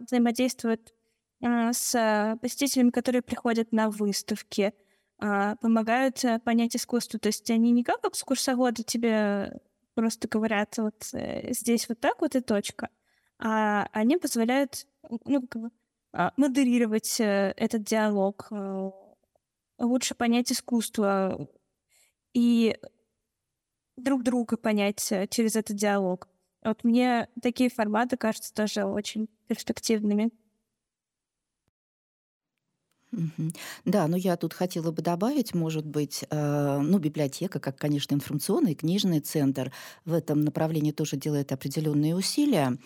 взаимодействуют 0.00 0.92
с 1.40 2.38
посетителями, 2.40 2.90
которые 2.90 3.22
приходят 3.22 3.70
на 3.70 3.88
выставки, 3.88 4.72
помогают 5.18 6.24
понять 6.44 6.74
искусство. 6.74 7.20
То 7.20 7.28
есть 7.28 7.48
они 7.50 7.70
не 7.70 7.84
как 7.84 8.04
экскурсоводы 8.04 8.82
тебе 8.82 9.60
просто 9.94 10.28
говорят, 10.28 10.76
вот 10.78 11.04
здесь 11.50 11.88
вот 11.88 12.00
так 12.00 12.20
вот 12.20 12.34
и 12.34 12.40
точка, 12.40 12.88
а 13.38 13.86
они 13.92 14.16
позволяют 14.16 14.86
ну, 15.24 15.46
как 15.46 15.62
бы, 15.62 15.70
а, 16.12 16.32
модерировать 16.36 17.20
э, 17.20 17.52
этот 17.56 17.84
диалог, 17.84 18.46
э, 18.50 18.90
лучше 19.78 20.14
понять 20.14 20.52
искусство 20.52 21.48
и 22.34 22.76
друг 23.96 24.22
друга 24.22 24.56
понять 24.56 25.10
э, 25.10 25.26
через 25.28 25.56
этот 25.56 25.76
диалог. 25.76 26.28
Вот 26.64 26.84
мне 26.84 27.28
такие 27.42 27.70
форматы 27.70 28.16
кажутся 28.16 28.52
тоже 28.52 28.84
очень 28.84 29.28
перспективными. 29.46 30.30
Да, 33.84 34.08
но 34.08 34.16
я 34.16 34.36
тут 34.36 34.52
хотела 34.52 34.90
бы 34.90 35.00
добавить, 35.00 35.54
может 35.54 35.86
быть, 35.86 36.24
э, 36.28 36.78
ну, 36.82 36.98
библиотека, 36.98 37.60
как, 37.60 37.78
конечно, 37.78 38.14
информационный 38.14 38.74
книжный 38.74 39.20
центр 39.20 39.72
в 40.04 40.12
этом 40.12 40.40
направлении 40.40 40.92
тоже 40.92 41.16
делает 41.16 41.52
определенные 41.52 42.14
усилия. 42.14 42.76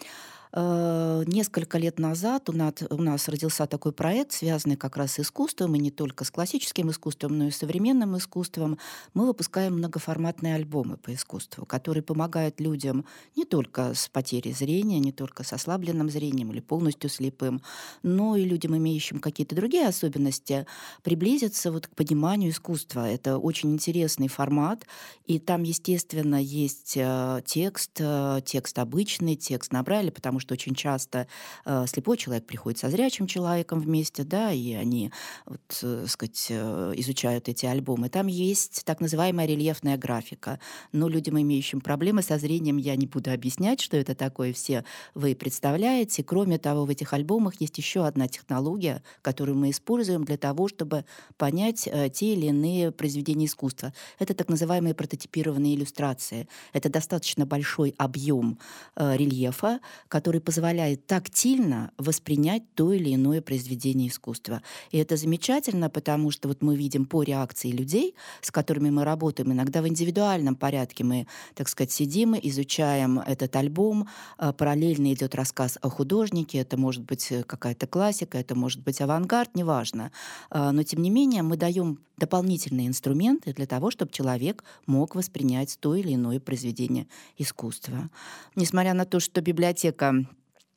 Э, 0.52 1.22
несколько 1.26 1.78
лет 1.78 1.98
назад 1.98 2.48
у 2.48 2.52
нас, 2.52 2.74
у 2.90 3.00
нас 3.00 3.28
родился 3.28 3.66
такой 3.66 3.92
проект, 3.92 4.32
связанный 4.32 4.76
как 4.76 4.96
раз 4.96 5.12
с 5.12 5.20
искусством, 5.20 5.74
и 5.76 5.78
не 5.78 5.90
только 5.90 6.24
с 6.24 6.30
классическим 6.30 6.90
искусством, 6.90 7.38
но 7.38 7.46
и 7.46 7.50
современным 7.50 8.16
искусством. 8.16 8.78
Мы 9.14 9.26
выпускаем 9.26 9.74
многоформатные 9.74 10.56
альбомы 10.56 10.96
по 10.96 11.14
искусству, 11.14 11.64
которые 11.66 12.02
помогают 12.02 12.60
людям 12.60 13.04
не 13.36 13.44
только 13.44 13.94
с 13.94 14.08
потерей 14.08 14.52
зрения, 14.52 14.98
не 14.98 15.12
только 15.12 15.44
с 15.44 15.52
ослабленным 15.52 16.10
зрением 16.10 16.50
или 16.52 16.60
полностью 16.60 17.10
слепым, 17.10 17.62
но 18.02 18.34
и 18.34 18.44
людям, 18.44 18.76
имеющим 18.76 19.20
какие-то 19.20 19.54
другие 19.54 19.86
особенности, 19.86 20.66
приблизиться 21.02 21.70
вот 21.70 21.86
к 21.86 21.94
пониманию 21.94 22.50
искусства. 22.50 23.08
Это 23.08 23.38
очень 23.38 23.72
интересный 23.72 24.28
формат, 24.28 24.84
и 25.26 25.38
там, 25.38 25.62
естественно, 25.62 26.42
есть 26.42 26.94
э, 26.96 27.40
текст, 27.46 27.92
э, 28.00 28.40
текст 28.44 28.78
обычный, 28.80 29.36
текст 29.36 29.72
на 29.72 29.82
Брайле, 29.84 30.10
что 30.40 30.54
очень 30.54 30.74
часто 30.74 31.26
э, 31.64 31.84
слепой 31.86 32.16
человек 32.16 32.46
приходит 32.46 32.78
со 32.78 32.90
зрячим 32.90 33.26
человеком 33.26 33.80
вместе, 33.80 34.24
да, 34.24 34.52
и 34.52 34.72
они, 34.72 35.10
вот, 35.46 35.60
э, 35.82 36.04
сказать, 36.08 36.46
э, 36.50 36.92
изучают 36.96 37.48
эти 37.48 37.66
альбомы. 37.66 38.08
Там 38.08 38.26
есть 38.26 38.84
так 38.84 39.00
называемая 39.00 39.46
рельефная 39.46 39.96
графика. 39.96 40.58
Но 40.92 41.08
людям, 41.08 41.40
имеющим 41.40 41.80
проблемы 41.80 42.22
со 42.22 42.38
зрением, 42.38 42.76
я 42.76 42.96
не 42.96 43.06
буду 43.06 43.32
объяснять, 43.32 43.80
что 43.80 43.96
это 43.96 44.14
такое, 44.14 44.52
все 44.52 44.84
вы 45.14 45.34
представляете. 45.34 46.22
Кроме 46.22 46.58
того, 46.58 46.84
в 46.84 46.90
этих 46.90 47.12
альбомах 47.12 47.60
есть 47.60 47.78
еще 47.78 48.06
одна 48.06 48.28
технология, 48.28 49.02
которую 49.22 49.56
мы 49.56 49.70
используем 49.70 50.24
для 50.24 50.36
того, 50.36 50.68
чтобы 50.68 51.04
понять 51.36 51.88
э, 51.90 52.08
те 52.10 52.34
или 52.34 52.46
иные 52.46 52.92
произведения 52.92 53.46
искусства. 53.46 53.92
Это 54.18 54.34
так 54.34 54.48
называемые 54.48 54.94
прототипированные 54.94 55.74
иллюстрации. 55.74 56.48
Это 56.72 56.88
достаточно 56.88 57.46
большой 57.46 57.94
объем 57.98 58.58
э, 58.96 59.16
рельефа, 59.16 59.80
который 60.08 60.29
который 60.30 60.42
позволяет 60.42 61.08
тактильно 61.08 61.90
воспринять 61.98 62.62
то 62.76 62.92
или 62.92 63.12
иное 63.16 63.42
произведение 63.42 64.06
искусства. 64.06 64.62
И 64.92 64.98
это 64.98 65.16
замечательно, 65.16 65.90
потому 65.90 66.30
что 66.30 66.46
вот 66.46 66.62
мы 66.62 66.76
видим 66.76 67.04
по 67.04 67.24
реакции 67.24 67.72
людей, 67.72 68.14
с 68.40 68.52
которыми 68.52 68.90
мы 68.90 69.04
работаем, 69.04 69.52
иногда 69.52 69.82
в 69.82 69.88
индивидуальном 69.88 70.54
порядке 70.54 71.02
мы, 71.02 71.26
так 71.56 71.68
сказать, 71.68 71.90
сидим, 71.90 72.36
изучаем 72.40 73.18
этот 73.18 73.56
альбом, 73.56 74.06
а, 74.38 74.52
параллельно 74.52 75.12
идет 75.12 75.34
рассказ 75.34 75.78
о 75.82 75.90
художнике, 75.90 76.58
это 76.58 76.76
может 76.76 77.02
быть 77.02 77.32
э, 77.32 77.42
какая-то 77.42 77.88
классика, 77.88 78.38
это 78.38 78.54
может 78.54 78.84
быть 78.84 79.00
авангард, 79.00 79.56
неважно. 79.56 80.12
А, 80.50 80.70
но, 80.70 80.84
тем 80.84 81.02
не 81.02 81.10
менее, 81.10 81.42
мы 81.42 81.56
даем 81.56 81.98
дополнительные 82.20 82.86
инструменты 82.86 83.52
для 83.52 83.66
того, 83.66 83.90
чтобы 83.90 84.12
человек 84.12 84.62
мог 84.86 85.16
воспринять 85.16 85.78
то 85.80 85.96
или 85.96 86.14
иное 86.14 86.38
произведение 86.38 87.08
искусства. 87.38 88.10
Несмотря 88.54 88.94
на 88.94 89.06
то, 89.06 89.18
что 89.20 89.40
библиотека 89.40 90.19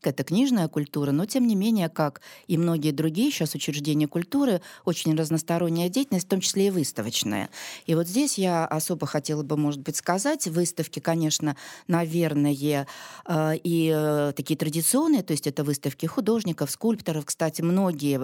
это 0.08 0.24
книжная 0.24 0.68
культура, 0.68 1.12
но 1.12 1.26
тем 1.26 1.48
не 1.48 1.56
менее, 1.56 1.90
как 1.90 2.22
и 2.48 2.58
многие 2.58 2.92
другие 2.92 3.32
сейчас 3.32 3.56
учреждения 3.56 4.08
культуры, 4.08 4.62
очень 4.86 5.16
разносторонняя 5.16 5.90
деятельность, 5.90 6.26
в 6.26 6.30
том 6.30 6.40
числе 6.40 6.68
и 6.68 6.70
выставочная. 6.70 7.50
И 7.86 7.96
вот 7.96 8.08
здесь 8.08 8.38
я 8.38 8.66
особо 8.66 9.08
хотела 9.08 9.44
бы, 9.44 9.58
может 9.58 9.82
быть, 9.82 9.96
сказать, 9.96 10.48
выставки, 10.48 11.00
конечно, 11.00 11.56
наверное, 11.88 12.54
э, 12.54 13.56
и 13.64 13.94
э, 13.96 14.34
такие 14.36 14.58
традиционные, 14.58 15.24
то 15.24 15.32
есть 15.32 15.48
это 15.48 15.64
выставки 15.64 16.06
художников, 16.06 16.72
скульпторов. 16.72 17.26
Кстати, 17.26 17.62
многие 17.62 18.20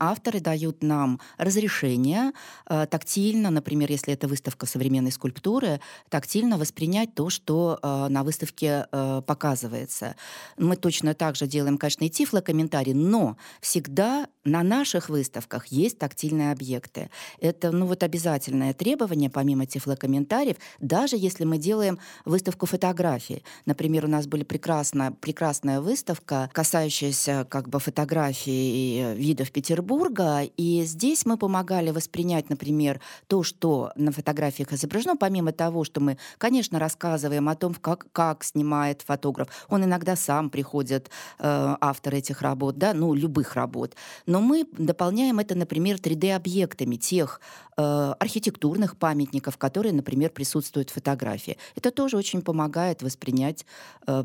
авторы 0.00 0.40
дают 0.40 0.82
нам 0.82 1.20
разрешение 1.36 2.32
э, 2.66 2.86
тактильно, 2.90 3.50
например, 3.50 3.90
если 3.90 4.14
это 4.14 4.28
выставка 4.28 4.66
современной 4.66 5.12
скульптуры, 5.12 5.80
тактильно 6.08 6.58
воспринять 6.58 7.14
то, 7.14 7.30
что 7.30 7.78
на 7.82 8.22
выставке 8.22 8.86
показывается. 8.90 10.16
Мы 10.56 10.76
точно 10.76 11.14
также 11.18 11.46
делаем, 11.46 11.76
конечно, 11.76 12.04
и 12.04 12.10
тифлокомментарий, 12.10 12.94
но 12.94 13.36
всегда 13.60 14.28
на 14.44 14.62
наших 14.62 15.08
выставках 15.08 15.66
есть 15.66 15.98
тактильные 15.98 16.52
объекты. 16.52 17.10
Это 17.40 17.70
ну, 17.70 17.86
вот 17.86 18.02
обязательное 18.02 18.72
требование, 18.72 19.30
помимо 19.30 19.66
тифлокомментариев, 19.66 20.56
даже 20.80 21.16
если 21.16 21.44
мы 21.44 21.58
делаем 21.58 21.98
выставку 22.24 22.66
фотографий. 22.66 23.44
Например, 23.66 24.06
у 24.06 24.08
нас 24.08 24.26
была 24.26 24.44
прекрасная, 24.44 25.10
прекрасная 25.10 25.80
выставка, 25.80 26.50
касающаяся 26.52 27.46
как 27.48 27.68
бы 27.68 27.78
фотографий 27.78 29.00
э, 29.00 29.14
видов 29.14 29.50
Петербурга, 29.50 30.42
и 30.56 30.84
здесь 30.84 31.26
мы 31.26 31.36
помогали 31.36 31.90
воспринять, 31.90 32.48
например, 32.48 33.00
то, 33.26 33.42
что 33.42 33.92
на 33.96 34.12
фотографиях 34.12 34.72
изображено, 34.72 35.16
помимо 35.16 35.52
того, 35.52 35.84
что 35.84 36.00
мы, 36.00 36.18
конечно, 36.38 36.78
рассказываем 36.78 37.48
о 37.48 37.54
том, 37.54 37.74
как, 37.74 38.06
как 38.12 38.44
снимает 38.44 39.02
фотограф. 39.02 39.48
Он 39.68 39.84
иногда 39.84 40.16
сам 40.16 40.50
приходит, 40.50 41.07
э, 41.38 41.76
автор 41.80 42.14
этих 42.14 42.42
работ, 42.42 42.78
да, 42.78 42.94
ну, 42.94 43.14
любых 43.14 43.54
работ. 43.54 43.94
Но 44.26 44.40
мы 44.40 44.66
дополняем 44.72 45.38
это, 45.38 45.54
например, 45.54 45.96
3D-объектами 45.96 46.96
тех 46.96 47.40
э, 47.76 47.82
архитектурных 48.18 48.96
памятников, 48.96 49.56
которые, 49.58 49.92
например, 49.92 50.30
присутствуют 50.30 50.90
в 50.90 50.94
фотографии. 50.94 51.58
Это 51.76 51.90
тоже 51.90 52.16
очень 52.16 52.42
помогает 52.42 53.02
воспринять 53.02 53.66
э, 54.06 54.24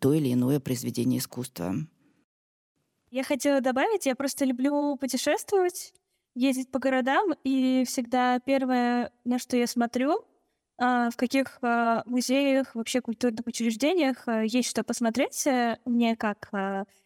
то 0.00 0.12
или 0.12 0.32
иное 0.32 0.60
произведение 0.60 1.18
искусства. 1.18 1.74
Я 3.10 3.24
хотела 3.24 3.60
добавить, 3.60 4.06
я 4.06 4.14
просто 4.14 4.44
люблю 4.44 4.96
путешествовать, 4.96 5.94
ездить 6.34 6.70
по 6.70 6.78
городам, 6.78 7.34
и 7.44 7.84
всегда 7.86 8.38
первое, 8.40 9.10
на 9.24 9.38
что 9.38 9.56
я 9.56 9.66
смотрю, 9.66 10.24
в 10.78 11.12
каких 11.16 11.58
а, 11.62 12.02
музеях, 12.04 12.74
вообще 12.74 13.00
культурных 13.00 13.46
учреждениях 13.46 14.24
а, 14.26 14.42
есть 14.44 14.68
что 14.68 14.84
посмотреть 14.84 15.46
э, 15.46 15.78
мне 15.86 16.16
как 16.16 16.50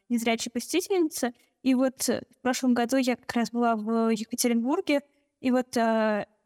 незрячей 0.09 0.51
посетительнице. 0.51 1.35
И 1.63 1.75
вот 1.75 2.09
в 2.09 2.43
прошлом 2.43 2.75
году 2.75 2.97
я 2.97 3.17
как 3.17 3.33
раз 3.35 3.51
была 3.51 3.77
в 3.77 4.09
Екатеринбурге, 4.11 5.03
и 5.41 5.51
вот 5.51 5.77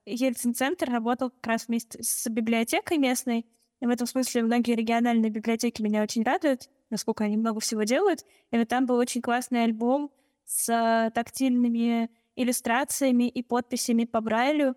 Ельцин-центр 0.07 0.91
работал 0.91 1.31
как 1.31 1.47
раз 1.47 1.69
вместе 1.69 2.03
с 2.03 2.29
библиотекой 2.29 2.99
местной. 2.99 3.47
И 3.81 3.87
в 3.87 3.91
этом 3.91 4.07
смысле 4.07 4.43
многие 4.43 4.75
региональные 4.75 5.31
библиотеки 5.31 5.83
меня 5.83 6.03
очень 6.03 6.25
радуют, 6.25 6.69
насколько 6.91 7.25
они 7.25 7.37
много 7.37 7.61
всего 7.61 7.85
делают. 7.85 8.25
И 8.51 8.59
вот 8.59 8.69
там 8.69 8.87
был 8.87 8.97
очень 8.97 9.23
классный 9.23 9.65
альбом 9.65 10.11
с 10.45 11.11
тактильными 11.15 12.11
иллюстрациями 12.37 13.29
и 13.29 13.43
подписями 13.43 14.05
по 14.05 14.21
Брайлю. 14.21 14.75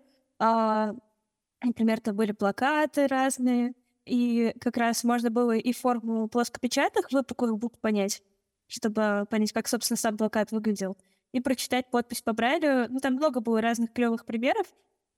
Например, 1.62 2.00
там 2.00 2.16
были 2.16 2.32
плакаты 2.32 3.06
разные, 3.08 3.74
и 4.04 4.54
как 4.60 4.76
раз 4.76 5.04
можно 5.04 5.30
было 5.30 5.56
и 5.56 5.72
форму 5.72 6.28
плоскопечатных 6.28 7.10
выпуклых 7.12 7.58
букв 7.58 7.78
понять, 7.80 8.22
чтобы 8.68 9.26
понять, 9.30 9.52
как, 9.52 9.68
собственно, 9.68 9.96
сам 9.96 10.16
плакат 10.16 10.52
выглядел, 10.52 10.96
и 11.32 11.40
прочитать 11.40 11.90
подпись 11.90 12.22
по 12.22 12.32
Брайлю. 12.32 12.86
Ну, 12.88 13.00
там 13.00 13.14
много 13.14 13.40
было 13.40 13.60
разных 13.60 13.92
клевых 13.92 14.24
примеров. 14.24 14.66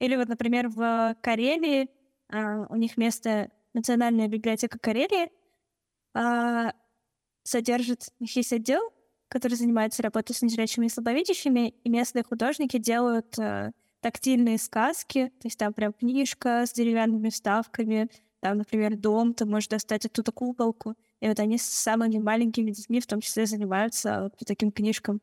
Или 0.00 0.16
вот, 0.16 0.28
например, 0.28 0.68
в 0.68 1.16
Карелии, 1.22 1.88
а, 2.28 2.66
у 2.68 2.76
них 2.76 2.96
место 2.96 3.50
Национальная 3.74 4.28
библиотека 4.28 4.78
Карелии 4.78 5.30
а, 6.14 6.72
содержит, 7.44 8.08
есть 8.18 8.52
отдел, 8.52 8.92
который 9.28 9.54
занимается 9.54 10.02
работой 10.02 10.34
с 10.34 10.42
незрячими 10.42 10.86
и 10.86 10.88
слабовидящими, 10.88 11.68
и 11.68 11.88
местные 11.88 12.24
художники 12.24 12.78
делают 12.78 13.38
а, 13.38 13.72
тактильные 14.00 14.58
сказки, 14.58 15.28
то 15.40 15.46
есть 15.46 15.58
там 15.58 15.72
прям 15.72 15.92
книжка 15.92 16.64
с 16.66 16.72
деревянными 16.72 17.30
вставками, 17.30 18.08
там, 18.40 18.58
например, 18.58 18.96
дом, 18.96 19.34
ты 19.34 19.44
можешь 19.44 19.68
достать 19.68 20.06
оттуда 20.06 20.32
куколку, 20.32 20.94
и 21.20 21.28
вот 21.28 21.38
они 21.40 21.58
с 21.58 21.62
самыми 21.62 22.18
маленькими 22.18 22.70
детьми 22.70 23.00
в 23.00 23.06
том 23.06 23.20
числе 23.20 23.46
занимаются 23.46 24.22
вот 24.22 24.38
по 24.38 24.44
таким 24.44 24.72
книжкам. 24.72 25.20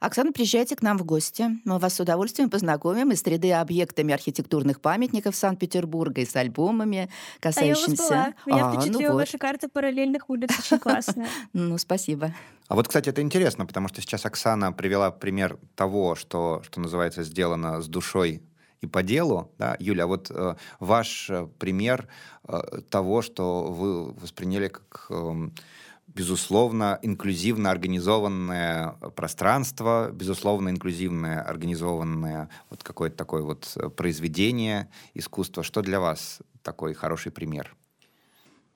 Оксана, 0.00 0.30
приезжайте 0.30 0.76
к 0.76 0.82
нам 0.82 0.96
в 0.96 1.04
гости. 1.04 1.58
Мы 1.64 1.80
вас 1.80 1.94
с 1.94 2.00
удовольствием 2.00 2.50
познакомим 2.50 3.10
и 3.10 3.16
с 3.16 3.24
3D-объектами 3.24 4.14
архитектурных 4.14 4.80
памятников 4.80 5.34
Санкт-Петербурга, 5.34 6.20
и 6.20 6.24
с 6.24 6.36
альбомами, 6.36 7.10
касающимися... 7.40 8.04
А 8.14 8.14
я 8.14 8.20
у 8.20 8.24
вас 8.24 8.34
была. 8.46 8.54
Меня 8.54 8.68
а, 8.68 8.72
впечатлила 8.72 9.08
ну 9.08 9.14
вот. 9.14 9.20
ваша 9.22 9.38
карта 9.38 9.68
параллельных 9.68 10.30
улиц, 10.30 10.50
очень 10.56 10.78
классная. 10.80 11.28
Ну, 11.52 11.76
спасибо. 11.78 12.32
А 12.68 12.76
вот, 12.76 12.86
кстати, 12.86 13.08
это 13.08 13.22
интересно, 13.22 13.66
потому 13.66 13.88
что 13.88 14.00
сейчас 14.00 14.24
Оксана 14.24 14.72
привела 14.72 15.10
пример 15.10 15.58
того, 15.74 16.14
что, 16.14 16.62
что 16.64 16.80
называется, 16.80 17.24
сделано 17.24 17.82
с 17.82 17.88
душой 17.88 18.40
и 18.80 18.86
по 18.86 19.02
делу. 19.02 19.50
Да? 19.58 19.76
Юля, 19.80 20.04
а 20.04 20.06
вот 20.06 20.30
э, 20.30 20.54
ваш 20.78 21.28
э, 21.28 21.48
пример 21.58 22.06
э, 22.46 22.60
того, 22.88 23.20
что 23.22 23.64
вы 23.64 24.12
восприняли 24.12 24.68
как... 24.68 25.06
Э, 25.10 25.48
безусловно, 26.18 26.98
инклюзивно 27.02 27.70
организованное 27.70 28.94
пространство, 29.14 30.10
безусловно, 30.12 30.68
инклюзивное 30.70 31.40
организованное 31.40 32.48
вот 32.70 32.82
какое-то 32.82 33.16
такое 33.16 33.42
вот 33.42 33.72
э, 33.76 33.88
произведение 33.88 34.88
искусства. 35.14 35.62
Что 35.62 35.80
для 35.80 36.00
вас 36.00 36.40
такой 36.62 36.94
хороший 36.94 37.30
пример? 37.30 37.76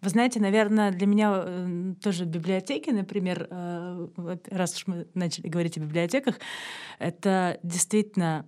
Вы 0.02 0.10
знаете, 0.10 0.38
наверное, 0.38 0.92
для 0.92 1.06
меня 1.08 1.42
э, 1.44 1.94
тоже 2.00 2.26
библиотеки, 2.26 2.90
например, 2.90 3.48
э, 3.50 4.08
раз 4.48 4.76
уж 4.76 4.86
мы 4.86 5.08
начали 5.14 5.48
говорить 5.48 5.76
о 5.76 5.80
библиотеках, 5.80 6.36
это 7.00 7.58
действительно 7.64 8.46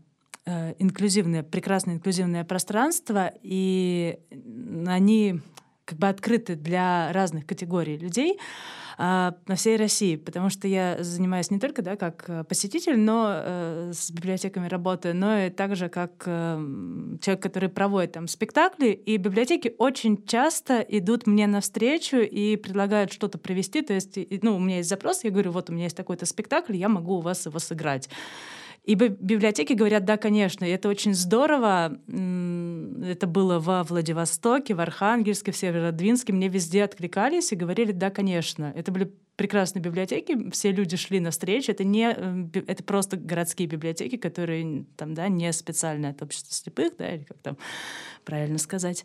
инклюзивное, 0.78 1.42
прекрасное 1.42 1.94
инклюзивное 1.94 2.44
пространство, 2.44 3.32
и 3.42 4.18
они 4.86 5.40
как 5.84 5.98
бы 5.98 6.08
открыты 6.08 6.56
для 6.56 7.12
разных 7.12 7.46
категорий 7.46 7.96
людей 7.96 8.38
а, 8.96 9.34
на 9.46 9.56
всей 9.56 9.76
России, 9.76 10.16
потому 10.16 10.50
что 10.50 10.68
я 10.68 10.96
занимаюсь 11.00 11.50
не 11.50 11.58
только 11.58 11.82
да, 11.82 11.96
как 11.96 12.24
э, 12.28 12.44
посетитель, 12.44 12.96
но 12.96 13.26
э, 13.28 13.90
с 13.92 14.10
библиотеками 14.12 14.68
работаю, 14.68 15.16
но 15.16 15.46
и 15.46 15.50
также 15.50 15.88
как 15.88 16.22
э, 16.26 16.56
человек, 17.20 17.42
который 17.42 17.68
проводит 17.68 18.12
там 18.12 18.28
спектакли, 18.28 18.90
и 18.90 19.16
библиотеки 19.16 19.74
очень 19.78 20.24
часто 20.24 20.80
идут 20.80 21.26
мне 21.26 21.48
навстречу 21.48 22.18
и 22.18 22.56
предлагают 22.56 23.12
что-то 23.12 23.36
провести, 23.38 23.82
то 23.82 23.94
есть, 23.94 24.16
ну, 24.42 24.56
у 24.56 24.60
меня 24.60 24.76
есть 24.76 24.88
запрос, 24.88 25.24
я 25.24 25.30
говорю, 25.30 25.50
вот 25.50 25.70
у 25.70 25.72
меня 25.72 25.84
есть 25.84 25.96
такой-то 25.96 26.24
спектакль, 26.24 26.76
я 26.76 26.88
могу 26.88 27.16
у 27.16 27.20
вас 27.20 27.46
его 27.46 27.58
сыграть. 27.58 28.08
И 28.84 28.94
библиотеки 28.96 29.72
говорят, 29.72 30.04
да, 30.04 30.18
конечно, 30.18 30.64
и 30.66 30.68
это 30.70 30.90
очень 30.90 31.14
здорово. 31.14 31.98
Это 32.06 33.26
было 33.26 33.58
во 33.58 33.82
Владивостоке, 33.82 34.74
в 34.74 34.80
Архангельске, 34.80 35.52
в 35.52 35.56
Северодвинске. 35.56 36.34
Мне 36.34 36.48
везде 36.48 36.84
откликались 36.84 37.50
и 37.52 37.56
говорили, 37.56 37.92
да, 37.92 38.10
конечно. 38.10 38.70
Это 38.76 38.92
были 38.92 39.14
прекрасные 39.36 39.82
библиотеки, 39.82 40.50
все 40.50 40.72
люди 40.72 40.96
шли 40.96 41.20
навстречу. 41.20 41.72
Это 41.72 41.84
не, 41.84 42.14
э, 42.16 42.62
это 42.66 42.82
просто 42.84 43.16
городские 43.16 43.68
библиотеки, 43.68 44.16
которые 44.16 44.84
там, 44.96 45.14
да, 45.14 45.28
не 45.28 45.52
специально 45.52 46.10
от 46.10 46.22
общества 46.22 46.54
слепых, 46.54 46.96
да, 46.96 47.14
или 47.14 47.24
как 47.24 47.38
там 47.38 47.58
правильно 48.24 48.58
сказать. 48.58 49.04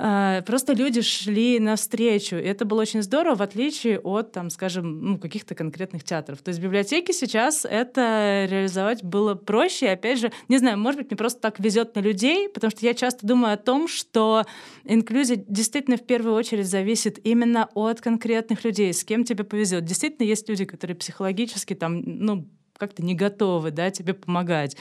А, 0.00 0.42
просто 0.42 0.74
люди 0.74 1.02
шли 1.02 1.58
навстречу. 1.58 2.36
И 2.36 2.44
это 2.44 2.64
было 2.64 2.82
очень 2.82 3.02
здорово, 3.02 3.34
в 3.34 3.42
отличие 3.42 3.98
от, 3.98 4.30
там, 4.30 4.48
скажем, 4.48 5.02
ну, 5.02 5.18
каких-то 5.18 5.56
конкретных 5.56 6.04
театров. 6.04 6.40
То 6.40 6.50
есть 6.50 6.60
библиотеки 6.60 7.10
сейчас 7.10 7.66
это 7.68 8.46
реализовать 8.48 9.02
было 9.02 9.34
проще. 9.34 9.86
И 9.86 9.88
опять 9.88 10.20
же, 10.20 10.30
не 10.46 10.58
знаю, 10.58 10.78
может 10.78 11.00
быть, 11.00 11.10
мне 11.10 11.16
просто 11.16 11.40
так 11.40 11.58
везет 11.58 11.96
на 11.96 12.00
людей, 12.00 12.48
потому 12.48 12.70
что 12.70 12.86
я 12.86 12.94
часто 12.94 13.26
думаю 13.26 13.54
о 13.54 13.56
том, 13.56 13.88
что 13.88 14.44
инклюзия 14.84 15.44
действительно 15.48 15.96
в 15.96 16.06
первую 16.06 16.36
очередь 16.36 16.68
зависит 16.68 17.18
именно 17.26 17.68
от 17.74 18.00
конкретных 18.00 18.64
людей, 18.64 18.94
с 18.94 19.02
кем 19.02 19.24
тебе 19.24 19.42
повезет. 19.58 19.84
Действительно, 19.84 20.24
есть 20.26 20.48
люди, 20.48 20.64
которые 20.64 20.96
психологически 20.96 21.74
там, 21.74 22.00
ну, 22.04 22.48
как-то 22.76 23.02
не 23.02 23.16
готовы 23.16 23.72
да, 23.72 23.90
тебе 23.90 24.14
помогать. 24.14 24.76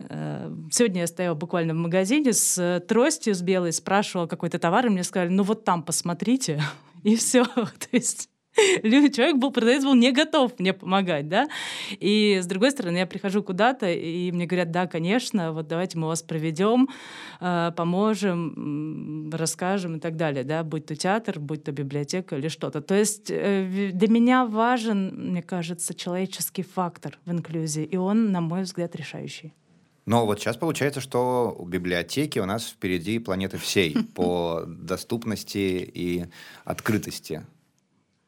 Э, 0.00 0.52
сегодня 0.72 1.02
я 1.02 1.06
стояла 1.06 1.36
буквально 1.36 1.74
в 1.74 1.76
магазине 1.76 2.32
с 2.32 2.82
тростью 2.88 3.36
с 3.36 3.42
белой, 3.42 3.72
спрашивала 3.72 4.26
какой-то 4.26 4.58
товар, 4.58 4.86
и 4.86 4.88
мне 4.88 5.04
сказали, 5.04 5.28
ну 5.28 5.44
вот 5.44 5.64
там 5.64 5.84
посмотрите, 5.84 6.60
и 7.04 7.14
все. 7.14 7.44
То 7.54 7.88
есть 7.92 8.28
человек 9.12 9.36
был, 9.36 9.50
продавец 9.50 9.84
был 9.84 9.94
не 9.94 10.12
готов 10.12 10.58
мне 10.58 10.72
помогать, 10.72 11.28
да. 11.28 11.48
И 11.90 12.40
с 12.42 12.46
другой 12.46 12.70
стороны, 12.70 12.98
я 12.98 13.06
прихожу 13.06 13.42
куда-то, 13.42 13.90
и 13.90 14.32
мне 14.32 14.46
говорят, 14.46 14.70
да, 14.70 14.86
конечно, 14.86 15.52
вот 15.52 15.68
давайте 15.68 15.98
мы 15.98 16.06
вас 16.08 16.22
проведем, 16.22 16.88
э, 17.40 17.72
поможем, 17.76 19.30
расскажем 19.32 19.96
и 19.96 20.00
так 20.00 20.16
далее, 20.16 20.44
да, 20.44 20.62
будь 20.62 20.86
то 20.86 20.96
театр, 20.96 21.38
будь 21.38 21.64
то 21.64 21.72
библиотека 21.72 22.36
или 22.36 22.48
что-то. 22.48 22.80
То 22.80 22.94
есть 22.94 23.30
э, 23.30 23.90
для 23.92 24.08
меня 24.08 24.46
важен, 24.46 25.30
мне 25.30 25.42
кажется, 25.42 25.94
человеческий 25.94 26.62
фактор 26.62 27.18
в 27.24 27.32
инклюзии, 27.32 27.84
и 27.84 27.96
он, 27.96 28.32
на 28.32 28.40
мой 28.40 28.62
взгляд, 28.62 28.96
решающий. 28.96 29.52
Но 30.06 30.24
вот 30.24 30.38
сейчас 30.38 30.56
получается, 30.56 31.00
что 31.00 31.54
у 31.58 31.64
библиотеки 31.66 32.38
у 32.38 32.46
нас 32.46 32.68
впереди 32.68 33.18
планеты 33.18 33.58
всей 33.58 33.96
по 34.14 34.62
доступности 34.66 35.90
и 35.92 36.26
открытости. 36.64 37.44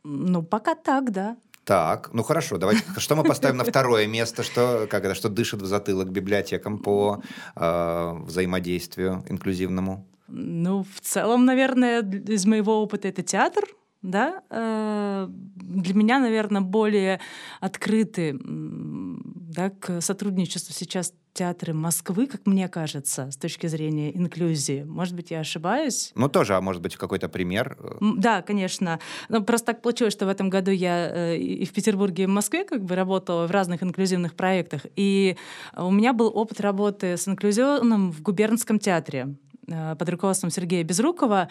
Ну, 0.05 0.43
пока 0.43 0.75
так, 0.75 1.11
да. 1.11 1.37
Так, 1.65 2.11
ну 2.15 2.23
хорошо, 2.23 2.57
давайте, 2.57 2.83
что 2.97 3.15
мы 3.15 3.25
поставим 3.25 3.59
на 3.59 3.65
второе 3.65 4.07
место, 4.07 4.43
что, 4.43 4.87
когда, 4.89 5.15
что 5.15 5.29
дышит 5.29 5.61
в 5.61 5.67
затылок 5.67 6.09
библиотекам 6.11 6.79
по 6.79 7.23
э, 7.57 8.13
взаимодействию 8.25 9.23
инклюзивному? 9.29 10.07
Ну, 10.29 10.85
в 10.85 11.01
целом, 11.01 11.45
наверное, 11.45 12.03
из 12.03 12.47
моего 12.47 12.83
опыта 12.83 13.09
это 13.09 13.23
театр, 13.23 13.65
да, 14.03 14.43
э, 14.49 15.27
для 15.29 15.95
меня, 15.95 16.19
наверное, 16.21 16.63
более 16.63 17.21
открыты 17.61 18.39
да, 18.41 19.71
к 19.71 20.01
сотрудничеству 20.01 20.73
сейчас 20.73 21.13
театры 21.39 21.73
Москвы, 21.73 22.27
как 22.27 22.47
мне 22.47 22.69
кажется, 22.69 23.31
с 23.31 23.37
точки 23.37 23.69
зрения 23.69 24.11
инклюзии. 24.17 24.83
Может 24.83 25.15
быть, 25.15 25.31
я 25.31 25.39
ошибаюсь? 25.41 26.11
Ну, 26.17 26.29
тоже, 26.29 26.57
а 26.57 26.61
может 26.61 26.83
быть, 26.83 26.97
какой-то 26.97 27.29
пример? 27.29 27.79
Да, 28.01 28.43
конечно. 28.43 28.99
Но 29.29 29.41
просто 29.41 29.69
так 29.69 29.83
получилось, 29.83 30.13
что 30.13 30.27
в 30.27 30.31
этом 30.31 30.51
году 30.51 30.73
я 30.73 31.11
э, 31.15 31.37
и 31.37 31.65
в 31.65 31.73
Петербурге, 31.73 32.25
и 32.25 32.27
в 32.27 32.31
Москве 32.31 32.65
как 32.65 32.83
бы 32.83 32.97
работала 32.97 33.47
в 33.47 33.53
разных 33.53 33.85
инклюзивных 33.85 34.35
проектах. 34.35 34.83
И 34.97 35.37
у 35.77 35.93
меня 35.93 36.13
был 36.13 36.33
опыт 36.35 36.61
работы 36.61 37.17
с 37.17 37.29
инклюзионным 37.29 38.11
в 38.11 38.21
губернском 38.21 38.81
театре 38.81 39.37
э, 39.69 39.95
под 39.97 40.09
руководством 40.09 40.51
Сергея 40.51 40.83
Безрукова. 40.83 41.51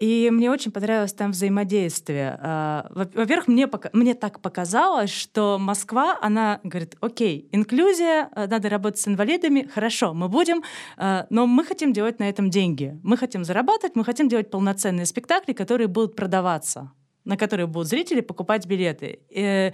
И 0.00 0.28
мне 0.32 0.50
очень 0.50 0.72
понравилось 0.72 1.12
там 1.12 1.30
взаимодействие. 1.30 2.38
А, 2.42 2.86
во-первых, 2.90 3.46
мне, 3.46 3.68
мне 3.92 4.14
так 4.14 4.40
показалось, 4.40 5.10
что 5.10 5.58
Москва, 5.58 6.18
она 6.20 6.60
говорит, 6.64 6.96
окей, 7.00 7.48
инклюзия, 7.52 8.28
э, 8.34 8.46
надо 8.48 8.68
работать 8.68 9.00
с 9.00 9.06
инвалидами, 9.06 9.68
хорошо, 9.72 10.12
мы 10.12 10.28
будем, 10.28 10.62
э, 10.96 11.26
но 11.30 11.46
мы 11.46 11.64
хотим 11.64 11.92
делать 11.92 12.18
на 12.18 12.28
этом 12.28 12.50
деньги. 12.50 12.98
Мы 13.04 13.16
хотим 13.16 13.44
зарабатывать, 13.44 13.94
мы 13.94 14.04
хотим 14.04 14.28
делать 14.28 14.50
полноценные 14.50 15.06
спектакли, 15.06 15.52
которые 15.52 15.86
будут 15.86 16.16
продаваться 16.16 16.90
на 17.24 17.36
которые 17.36 17.66
будут 17.66 17.88
зрители 17.88 18.20
покупать 18.20 18.66
билеты. 18.66 19.20
Э, 19.34 19.72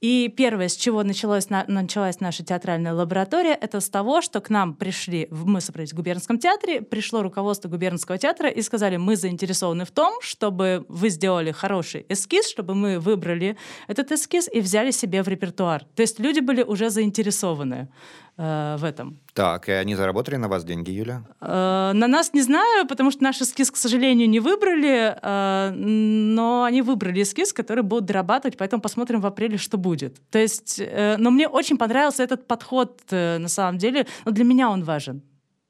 и 0.00 0.28
первое, 0.28 0.68
с 0.68 0.76
чего 0.76 1.02
началось, 1.02 1.48
началась 1.48 2.20
наша 2.20 2.44
театральная 2.44 2.92
лаборатория, 2.92 3.54
это 3.54 3.80
с 3.80 3.88
того, 3.88 4.20
что 4.20 4.40
к 4.40 4.50
нам 4.50 4.74
пришли, 4.74 5.28
мы 5.30 5.60
собрались 5.60 5.92
в 5.92 5.96
губернском 5.96 6.38
театре, 6.38 6.82
пришло 6.82 7.22
руководство 7.22 7.68
губернского 7.68 8.18
театра 8.18 8.48
и 8.48 8.62
сказали, 8.62 8.96
мы 8.96 9.16
заинтересованы 9.16 9.84
в 9.84 9.90
том, 9.90 10.20
чтобы 10.20 10.84
вы 10.88 11.08
сделали 11.08 11.52
хороший 11.52 12.04
эскиз, 12.08 12.48
чтобы 12.48 12.74
мы 12.74 12.98
выбрали 12.98 13.56
этот 13.88 14.12
эскиз 14.12 14.48
и 14.52 14.60
взяли 14.60 14.90
себе 14.90 15.22
в 15.22 15.28
репертуар. 15.28 15.84
То 15.94 16.02
есть 16.02 16.18
люди 16.18 16.40
были 16.40 16.62
уже 16.62 16.90
заинтересованы 16.90 17.88
э, 18.42 18.76
в 18.78 18.84
этом. 18.84 19.18
Так, 19.34 19.68
и 19.68 19.72
они 19.72 19.94
заработали 19.94 20.36
на 20.36 20.48
вас 20.48 20.64
деньги, 20.64 20.90
Юля? 20.90 21.22
Э, 21.40 21.92
на 21.94 22.06
нас 22.06 22.34
не 22.34 22.42
знаю, 22.42 22.86
потому 22.86 23.10
что 23.10 23.22
наш 23.22 23.40
эскиз, 23.40 23.70
к 23.70 23.76
сожалению, 23.76 24.28
не 24.28 24.40
выбрали, 24.40 25.16
э, 25.22 25.70
но 25.74 26.64
они 26.64 26.82
выбрали 26.82 27.22
эскиз, 27.22 27.52
который 27.52 27.82
будут 27.82 28.06
дорабатывать, 28.06 28.56
поэтому 28.56 28.82
посмотрим 28.82 29.20
в 29.20 29.26
апреле, 29.26 29.58
что 29.58 29.78
будет. 29.78 30.20
То 30.30 30.38
есть, 30.38 30.80
э, 30.80 31.16
но 31.18 31.30
мне 31.30 31.48
очень 31.48 31.78
понравился 31.78 32.22
этот 32.22 32.46
подход, 32.46 33.00
э, 33.10 33.38
на 33.38 33.48
самом 33.48 33.78
деле, 33.78 34.06
но 34.24 34.32
для 34.32 34.44
меня 34.44 34.70
он 34.70 34.82
важен. 34.82 35.22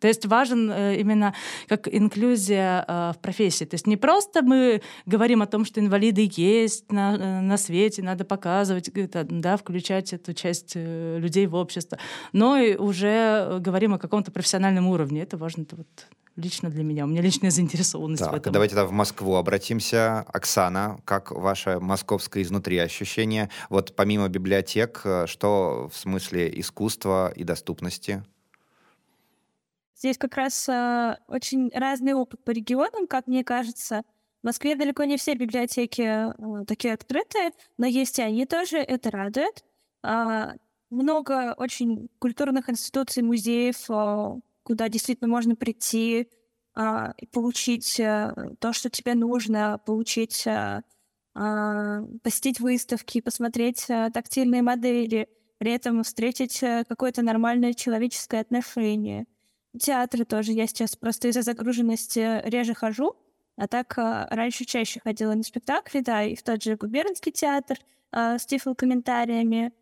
То 0.03 0.09
есть 0.09 0.27
важен 0.27 0.69
э, 0.69 0.97
именно 0.97 1.33
как 1.69 1.87
инклюзия 1.87 2.85
э, 2.89 3.13
в 3.15 3.21
профессии. 3.21 3.65
То 3.65 3.75
есть 3.75 3.87
не 3.87 3.97
просто 3.97 4.43
мы 4.43 4.83
говорим 5.07 5.43
о 5.43 5.47
том, 5.47 5.65
что 5.65 5.79
инвалиды 5.79 6.29
есть 6.29 6.91
на, 6.91 7.15
э, 7.15 7.41
на 7.41 7.57
свете, 7.57 8.03
надо 8.03 8.25
показывать, 8.25 8.91
да, 8.93 9.57
включать 9.57 10.13
эту 10.13 10.35
часть 10.35 10.75
людей 10.75 11.47
в 11.47 11.55
общество, 11.55 11.99
но 12.33 12.57
и 12.57 12.75
уже 12.75 13.59
говорим 13.61 13.95
о 13.95 13.99
каком-то 14.01 14.33
профессиональном 14.33 14.89
уровне. 14.89 15.23
Это 15.23 15.37
важно 15.37 15.63
это 15.63 15.77
вот 15.77 15.87
лично 16.35 16.69
для 16.69 16.83
меня. 16.83 17.05
У 17.05 17.07
меня 17.07 17.23
личная 17.23 17.53
заинтересованность 17.53 18.25
так, 18.25 18.33
в 18.33 18.35
этом. 18.35 18.53
Давайте 18.53 18.75
тогда 18.75 18.89
в 18.89 18.93
Москву 18.93 19.37
обратимся. 19.37 20.25
Оксана, 20.33 20.99
как 21.05 21.31
ваше 21.31 21.79
московское 21.79 22.43
изнутри 22.43 22.79
ощущение? 22.79 23.51
Вот 23.69 23.95
помимо 23.95 24.29
библиотек, 24.29 25.07
что 25.27 25.89
в 25.93 25.97
смысле 25.97 26.51
искусства 26.59 27.33
и 27.37 27.45
доступности? 27.45 28.25
Здесь 30.03 30.19
как 30.19 30.35
раз 30.35 30.69
э, 30.69 31.17
очень 31.29 31.71
разный 31.73 32.15
опыт 32.15 32.43
по 32.43 32.51
регионам, 32.51 33.07
как 33.07 33.29
мне 33.29 33.45
кажется. 33.45 34.03
В 34.43 34.47
Москве 34.47 34.75
далеко 34.75 35.05
не 35.05 35.17
все 35.17 35.35
библиотеки 35.35 36.03
э, 36.03 36.65
такие 36.67 36.95
открытые, 36.95 37.53
но 37.79 37.87
есть 37.87 38.19
и 38.19 38.23
они 38.23 38.45
тоже, 38.45 38.79
это 38.79 39.13
радует. 39.13 39.65
Э, 40.03 40.55
много 40.91 41.55
очень 41.57 42.09
культурных 42.19 42.69
институций, 42.69 43.23
музеев, 43.23 43.89
э, 43.89 44.41
куда 44.65 44.89
действительно 44.89 45.31
можно 45.31 45.55
прийти 45.55 46.29
э, 46.75 47.13
и 47.19 47.27
получить 47.27 48.01
э, 48.01 48.35
то, 48.59 48.73
что 48.73 48.91
тебе 48.91 49.15
нужно, 49.15 49.81
получить, 49.87 50.49
э, 50.49 50.83
э, 51.37 52.07
посетить 52.25 52.59
выставки, 52.59 53.21
посмотреть 53.21 53.85
э, 53.89 54.11
тактильные 54.13 54.63
модели, 54.63 55.29
при 55.59 55.71
этом 55.71 56.03
встретить 56.03 56.61
э, 56.61 56.83
какое-то 56.89 57.23
нормальное 57.23 57.73
человеческое 57.73 58.41
отношение— 58.41 59.27
театры 59.79 60.25
тоже. 60.25 60.53
Я 60.53 60.67
сейчас 60.67 60.97
просто 60.97 61.29
из-за 61.29 61.43
загруженности 61.43 62.47
реже 62.49 62.75
хожу, 62.75 63.17
а 63.57 63.69
так 63.69 63.97
а, 63.99 64.29
раньше 64.31 64.65
чаще 64.65 65.01
ходила 65.01 65.35
на 65.35 65.43
спектакли, 65.43 66.01
да, 66.01 66.25
и 66.25 66.35
в 66.35 66.43
тот 66.43 66.63
же 66.63 66.77
губернский 66.77 67.33
театр 67.33 67.79
а, 68.11 68.39
с 68.39 68.47
тифлокомментариями. 68.47 69.73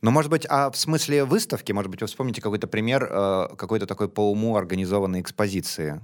Ну, 0.00 0.10
может 0.12 0.30
быть, 0.30 0.46
а 0.48 0.70
в 0.70 0.76
смысле 0.76 1.24
выставки, 1.24 1.72
может 1.72 1.90
быть, 1.90 2.00
вы 2.00 2.06
вспомните 2.06 2.40
какой-то 2.40 2.68
пример 2.68 3.04
э, 3.10 3.56
какой-то 3.56 3.84
такой 3.86 4.08
по 4.08 4.30
уму 4.30 4.54
организованной 4.54 5.20
экспозиции? 5.20 6.00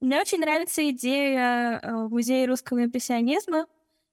Мне 0.00 0.20
очень 0.20 0.40
нравится 0.40 0.88
идея 0.90 1.80
э, 1.80 1.92
музея 2.08 2.48
русского 2.48 2.84
импрессионизма, 2.84 3.66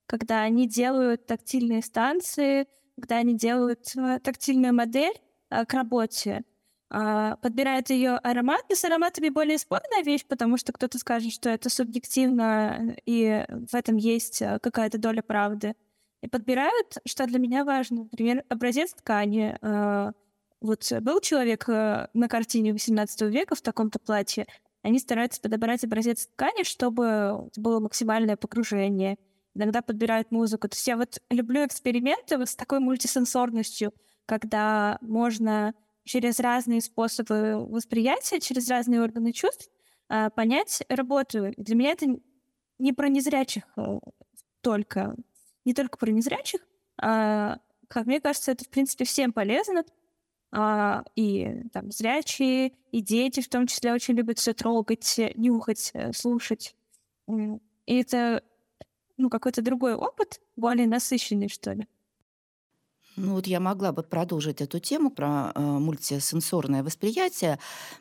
когда 0.05 0.41
они 0.41 0.67
делают 0.67 1.25
тактильные 1.25 1.81
станции, 1.81 2.67
когда 2.95 3.17
они 3.17 3.35
делают 3.35 3.95
э, 3.97 4.19
тактильную 4.23 4.73
модель 4.73 5.15
э, 5.49 5.65
к 5.65 5.73
работе. 5.73 6.43
А, 6.93 7.37
подбирает 7.37 7.89
ее 7.89 8.17
аромат. 8.17 8.65
И 8.69 8.75
с 8.75 8.83
ароматами 8.83 9.29
более 9.29 9.57
спорная 9.57 10.03
вещь, 10.03 10.25
потому 10.27 10.57
что 10.57 10.73
кто-то 10.73 10.99
скажет, 10.99 11.31
что 11.31 11.49
это 11.49 11.69
субъективно, 11.69 12.97
и 13.05 13.45
в 13.49 13.73
этом 13.73 13.95
есть 13.95 14.41
а, 14.41 14.59
какая-то 14.59 14.97
доля 14.97 15.21
правды. 15.21 15.73
И 16.21 16.27
подбирают, 16.27 16.97
что 17.07 17.25
для 17.27 17.39
меня 17.39 17.63
важно, 17.63 18.03
например, 18.03 18.43
образец 18.49 18.93
ткани. 18.93 19.57
А, 19.61 20.11
вот 20.59 20.91
был 21.01 21.21
человек 21.21 21.65
на 21.67 22.27
картине 22.29 22.71
XVIII 22.71 23.29
века 23.29 23.55
в 23.55 23.61
таком-то 23.61 23.97
платье, 23.97 24.45
они 24.83 24.99
стараются 24.99 25.39
подобрать 25.39 25.83
образец 25.83 26.27
ткани, 26.27 26.63
чтобы 26.63 27.49
было 27.55 27.79
максимальное 27.79 28.35
погружение. 28.35 29.17
Иногда 29.55 29.81
подбирают 29.81 30.31
музыку. 30.31 30.67
То 30.67 30.75
есть 30.75 30.87
я 30.87 30.97
вот 30.97 31.21
люблю 31.29 31.65
эксперименты 31.65 32.37
вот 32.37 32.49
с 32.49 32.55
такой 32.55 32.79
мультисенсорностью, 32.79 33.93
когда 34.25 34.97
можно 35.01 35.73
через 36.03 36.39
разные 36.39 36.81
способы 36.81 37.65
восприятия, 37.65 38.39
через 38.39 38.69
разные 38.69 39.01
органы 39.01 39.31
чувств 39.31 39.69
а, 40.09 40.29
понять 40.29 40.83
работу. 40.89 41.53
Для 41.57 41.75
меня 41.75 41.91
это 41.91 42.07
не 42.79 42.93
про 42.93 43.07
незрячих 43.09 43.63
э, 43.77 43.99
только, 44.61 45.15
не 45.65 45.73
только 45.73 45.97
про 45.97 46.09
незрячих, 46.09 46.61
а, 46.97 47.59
как 47.87 48.05
мне 48.05 48.19
кажется, 48.19 48.51
это, 48.51 48.65
в 48.65 48.69
принципе, 48.69 49.05
всем 49.05 49.33
полезно. 49.33 49.83
А, 50.53 51.05
и 51.15 51.63
там 51.71 51.91
зрячие, 51.91 52.73
и 52.91 53.01
дети 53.01 53.39
в 53.41 53.47
том 53.47 53.67
числе 53.67 53.93
очень 53.93 54.15
любят 54.15 54.37
все 54.37 54.53
трогать, 54.53 55.19
нюхать, 55.35 55.91
э, 55.93 56.11
слушать. 56.11 56.75
И 57.27 57.95
это 57.99 58.43
ну, 59.17 59.29
какой-то 59.29 59.61
другой 59.61 59.93
опыт, 59.93 60.41
более 60.57 60.87
насыщенный, 60.87 61.47
что 61.47 61.73
ли. 61.73 61.87
Ну 63.17 63.33
вот 63.33 63.45
я 63.45 63.59
могла 63.59 63.91
бы 63.91 64.03
продолжить 64.03 64.61
эту 64.61 64.79
тему 64.79 65.09
про 65.11 65.51
э, 65.53 65.59
мультисенсорное 65.59 66.81
восприятие. 66.81 67.59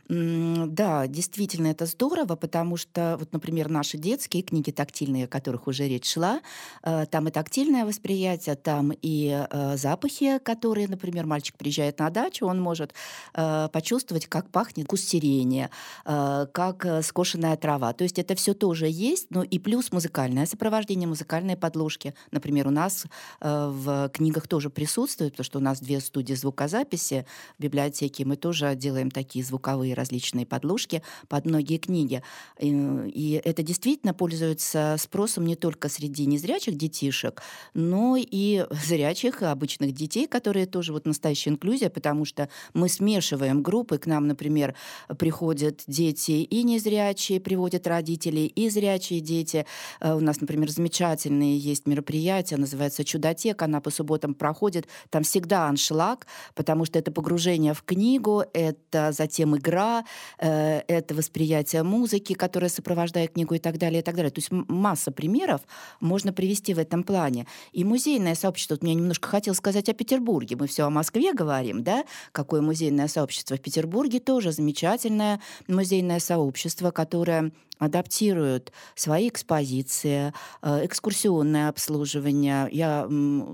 М, 0.08 0.72
да, 0.72 1.08
действительно 1.08 1.66
это 1.66 1.86
здорово, 1.86 2.36
потому 2.36 2.76
что, 2.76 3.16
вот, 3.18 3.32
например, 3.32 3.68
наши 3.68 3.98
детские 3.98 4.44
книги 4.44 4.70
тактильные, 4.70 5.24
о 5.24 5.28
которых 5.28 5.66
уже 5.66 5.88
речь 5.88 6.12
шла, 6.12 6.40
э, 6.84 7.06
там 7.10 7.26
и 7.26 7.32
тактильное 7.32 7.84
восприятие, 7.84 8.54
там 8.54 8.92
и 9.02 9.46
э, 9.50 9.76
запахи, 9.76 10.38
которые, 10.38 10.86
например, 10.86 11.26
мальчик 11.26 11.56
приезжает 11.56 11.98
на 11.98 12.08
дачу, 12.10 12.46
он 12.46 12.60
может 12.60 12.94
э, 13.34 13.68
почувствовать, 13.72 14.26
как 14.26 14.48
пахнет 14.50 14.86
вкус 14.86 15.00
сирени, 15.00 15.70
э, 16.04 16.46
как 16.52 16.86
э, 16.86 17.02
скошенная 17.02 17.56
трава. 17.56 17.92
То 17.94 18.04
есть 18.04 18.20
это 18.20 18.36
все 18.36 18.54
тоже 18.54 18.86
есть, 18.88 19.26
но 19.30 19.42
и 19.42 19.58
плюс 19.58 19.90
музыкальное 19.90 20.46
сопровождение, 20.46 21.08
музыкальные 21.08 21.56
подложки. 21.56 22.14
Например, 22.30 22.68
у 22.68 22.70
нас 22.70 23.06
э, 23.40 23.70
в 23.72 24.08
книгах 24.10 24.46
тоже 24.46 24.70
присутствует 24.70 24.99
присутствует, 25.00 25.32
потому 25.32 25.44
что 25.44 25.58
у 25.58 25.62
нас 25.62 25.80
две 25.80 26.00
студии 26.00 26.34
звукозаписи 26.34 27.24
в 27.58 27.62
библиотеке, 27.62 28.24
мы 28.24 28.36
тоже 28.36 28.74
делаем 28.74 29.10
такие 29.10 29.42
звуковые 29.44 29.94
различные 29.94 30.44
подложки 30.44 31.02
под 31.28 31.46
многие 31.46 31.78
книги. 31.78 32.22
И, 32.58 32.68
и 32.68 33.40
это 33.42 33.62
действительно 33.62 34.12
пользуется 34.12 34.96
спросом 34.98 35.46
не 35.46 35.56
только 35.56 35.88
среди 35.88 36.26
незрячих 36.26 36.76
детишек, 36.76 37.42
но 37.72 38.16
и 38.18 38.66
зрячих, 38.86 39.42
обычных 39.42 39.92
детей, 39.92 40.26
которые 40.26 40.66
тоже 40.66 40.92
вот 40.92 41.06
настоящая 41.06 41.50
инклюзия, 41.50 41.88
потому 41.88 42.26
что 42.26 42.48
мы 42.74 42.88
смешиваем 42.88 43.62
группы. 43.62 43.96
К 43.96 44.06
нам, 44.06 44.26
например, 44.26 44.74
приходят 45.18 45.82
дети 45.86 46.32
и 46.32 46.62
незрячие, 46.62 47.40
приводят 47.40 47.86
родителей, 47.86 48.46
и 48.46 48.68
зрячие 48.68 49.20
дети. 49.20 49.64
Э, 50.00 50.14
у 50.14 50.20
нас, 50.20 50.40
например, 50.40 50.68
замечательные 50.70 51.56
есть 51.58 51.86
мероприятия, 51.86 52.58
называется 52.58 53.02
«Чудотека», 53.04 53.64
она 53.64 53.80
по 53.80 53.90
субботам 53.90 54.34
проходит, 54.34 54.86
там 55.10 55.22
всегда 55.22 55.66
аншлаг, 55.66 56.26
потому 56.54 56.84
что 56.84 56.98
это 56.98 57.10
погружение 57.12 57.74
в 57.74 57.82
книгу, 57.82 58.44
это 58.52 59.12
затем 59.12 59.56
игра, 59.56 60.04
э, 60.38 60.82
это 60.88 61.14
восприятие 61.14 61.82
музыки, 61.82 62.34
которая 62.34 62.70
сопровождает 62.70 63.32
книгу 63.32 63.54
и 63.54 63.58
так 63.58 63.78
далее, 63.78 64.00
и 64.00 64.02
так 64.02 64.14
далее. 64.16 64.30
То 64.30 64.38
есть 64.40 64.50
масса 64.50 65.10
примеров 65.10 65.62
можно 66.00 66.32
привести 66.32 66.74
в 66.74 66.78
этом 66.78 67.02
плане. 67.02 67.46
И 67.72 67.84
музейное 67.84 68.34
сообщество, 68.34 68.74
вот 68.74 68.82
мне 68.82 68.94
немножко 68.94 69.28
хотел 69.28 69.54
сказать 69.54 69.88
о 69.88 69.94
Петербурге, 69.94 70.56
мы 70.56 70.66
все 70.66 70.84
о 70.84 70.90
Москве 70.90 71.32
говорим, 71.32 71.82
да, 71.82 72.04
какое 72.32 72.60
музейное 72.60 73.08
сообщество. 73.08 73.56
В 73.56 73.60
Петербурге 73.60 74.20
тоже 74.20 74.52
замечательное 74.52 75.40
музейное 75.68 76.20
сообщество, 76.20 76.90
которое 76.90 77.52
адаптируют 77.80 78.72
свои 78.94 79.28
экспозиции, 79.28 80.32
э, 80.62 80.86
экскурсионное 80.86 81.68
обслуживание. 81.68 82.68
Я 82.70 83.08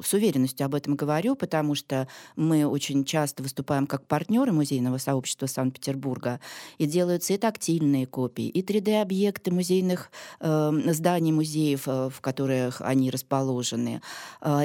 с 0.04 0.12
уверенностью 0.12 0.66
об 0.66 0.74
этом 0.74 0.96
говорю, 0.96 1.36
потому 1.36 1.74
что 1.74 2.08
мы 2.34 2.66
очень 2.66 3.04
часто 3.04 3.42
выступаем 3.42 3.86
как 3.86 4.04
партнеры 4.06 4.52
музейного 4.52 4.98
сообщества 4.98 5.46
Санкт-Петербурга, 5.46 6.40
и 6.78 6.86
делаются 6.86 7.32
и 7.34 7.38
тактильные 7.38 8.06
копии, 8.06 8.48
и 8.48 8.62
3D-объекты 8.62 9.52
музейных 9.52 10.10
э, 10.40 10.72
зданий 10.92 11.32
музеев, 11.32 11.84
э, 11.86 12.10
в 12.12 12.20
которых 12.20 12.80
они 12.80 13.10
расположены. 13.10 14.02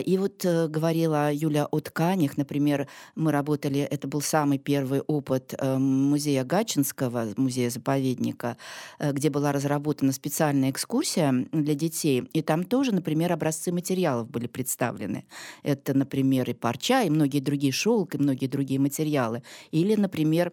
И 0.06 0.18
вот 0.18 0.44
говорила 0.44 1.32
Юля 1.32 1.68
о 1.68 1.80
тканях, 1.80 2.38
например, 2.38 2.88
мы 3.16 3.32
работали, 3.32 3.82
это 3.82 4.08
был 4.08 4.22
самый 4.22 4.58
первый 4.58 5.02
опыт 5.02 5.54
музея 5.62 6.44
Гатчинского, 6.44 7.28
музея-заповедника, 7.38 8.58
где 9.00 9.30
была 9.30 9.51
разработана 9.52 10.12
специальная 10.12 10.70
экскурсия 10.72 11.48
для 11.52 11.76
детей, 11.76 12.24
и 12.34 12.42
там 12.42 12.64
тоже, 12.64 12.94
например, 12.94 13.32
образцы 13.34 13.72
материалов 13.72 14.30
были 14.30 14.48
представлены. 14.48 15.26
Это, 15.64 15.94
например, 15.94 16.50
и 16.50 16.54
парча, 16.54 17.04
и 17.04 17.10
многие 17.10 17.40
другие 17.40 17.74
шелк, 17.74 18.16
и 18.16 18.18
многие 18.18 18.48
другие 18.48 18.80
материалы. 18.80 19.44
Или, 19.72 19.96
например, 19.96 20.52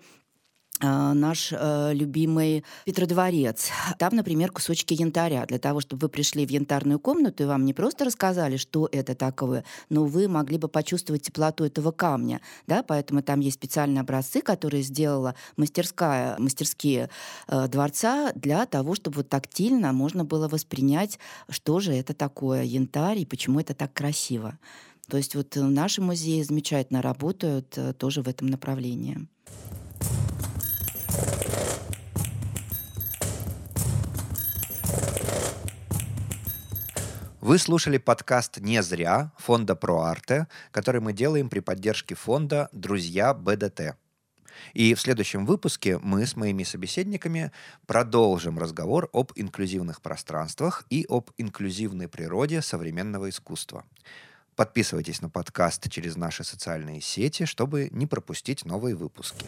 наш 0.80 1.52
э, 1.52 1.92
любимый 1.94 2.64
Петродворец. 2.84 3.70
Там, 3.98 4.14
например, 4.14 4.52
кусочки 4.52 4.94
янтаря. 4.94 5.44
Для 5.46 5.58
того, 5.58 5.80
чтобы 5.80 6.02
вы 6.02 6.08
пришли 6.08 6.46
в 6.46 6.50
янтарную 6.50 6.98
комнату, 6.98 7.42
и 7.42 7.46
вам 7.46 7.64
не 7.64 7.74
просто 7.74 8.04
рассказали, 8.04 8.56
что 8.56 8.88
это 8.92 9.14
такое, 9.14 9.64
но 9.88 10.04
вы 10.04 10.28
могли 10.28 10.58
бы 10.58 10.68
почувствовать 10.68 11.22
теплоту 11.22 11.64
этого 11.64 11.90
камня. 11.90 12.40
Да? 12.66 12.82
Поэтому 12.82 13.22
там 13.22 13.40
есть 13.40 13.56
специальные 13.56 14.00
образцы, 14.00 14.40
которые 14.40 14.82
сделала 14.82 15.34
мастерская, 15.56 16.36
мастерские 16.38 17.10
э, 17.48 17.68
дворца 17.68 18.32
для 18.34 18.66
того, 18.66 18.94
чтобы 18.94 19.18
вот 19.18 19.28
тактильно 19.28 19.92
можно 19.92 20.24
было 20.24 20.48
воспринять, 20.48 21.18
что 21.48 21.80
же 21.80 21.92
это 21.92 22.14
такое 22.14 22.62
янтарь 22.62 23.18
и 23.18 23.26
почему 23.26 23.60
это 23.60 23.74
так 23.74 23.92
красиво. 23.92 24.58
То 25.08 25.16
есть 25.16 25.34
вот 25.34 25.56
наши 25.56 26.02
музеи 26.02 26.42
замечательно 26.42 27.02
работают 27.02 27.76
э, 27.76 27.94
тоже 27.94 28.22
в 28.22 28.28
этом 28.28 28.48
направлении. 28.48 29.26
Вы 37.40 37.58
слушали 37.58 37.98
подкаст 37.98 38.58
«Не 38.58 38.82
зря» 38.82 39.30
фонда 39.38 39.74
ProArte, 39.74 40.46
который 40.72 41.00
мы 41.00 41.12
делаем 41.12 41.48
при 41.48 41.60
поддержке 41.60 42.16
фонда 42.16 42.68
«Друзья 42.72 43.32
БДТ». 43.32 43.96
И 44.74 44.92
в 44.94 45.00
следующем 45.00 45.46
выпуске 45.46 45.98
мы 45.98 46.26
с 46.26 46.34
моими 46.34 46.64
собеседниками 46.64 47.52
продолжим 47.86 48.58
разговор 48.58 49.08
об 49.12 49.30
инклюзивных 49.36 50.02
пространствах 50.02 50.84
и 50.90 51.06
об 51.08 51.30
инклюзивной 51.38 52.08
природе 52.08 52.60
современного 52.60 53.28
искусства. 53.28 53.84
Подписывайтесь 54.56 55.22
на 55.22 55.30
подкаст 55.30 55.88
через 55.88 56.16
наши 56.16 56.42
социальные 56.42 57.00
сети, 57.00 57.44
чтобы 57.44 57.88
не 57.92 58.08
пропустить 58.08 58.64
новые 58.64 58.96
выпуски. 58.96 59.46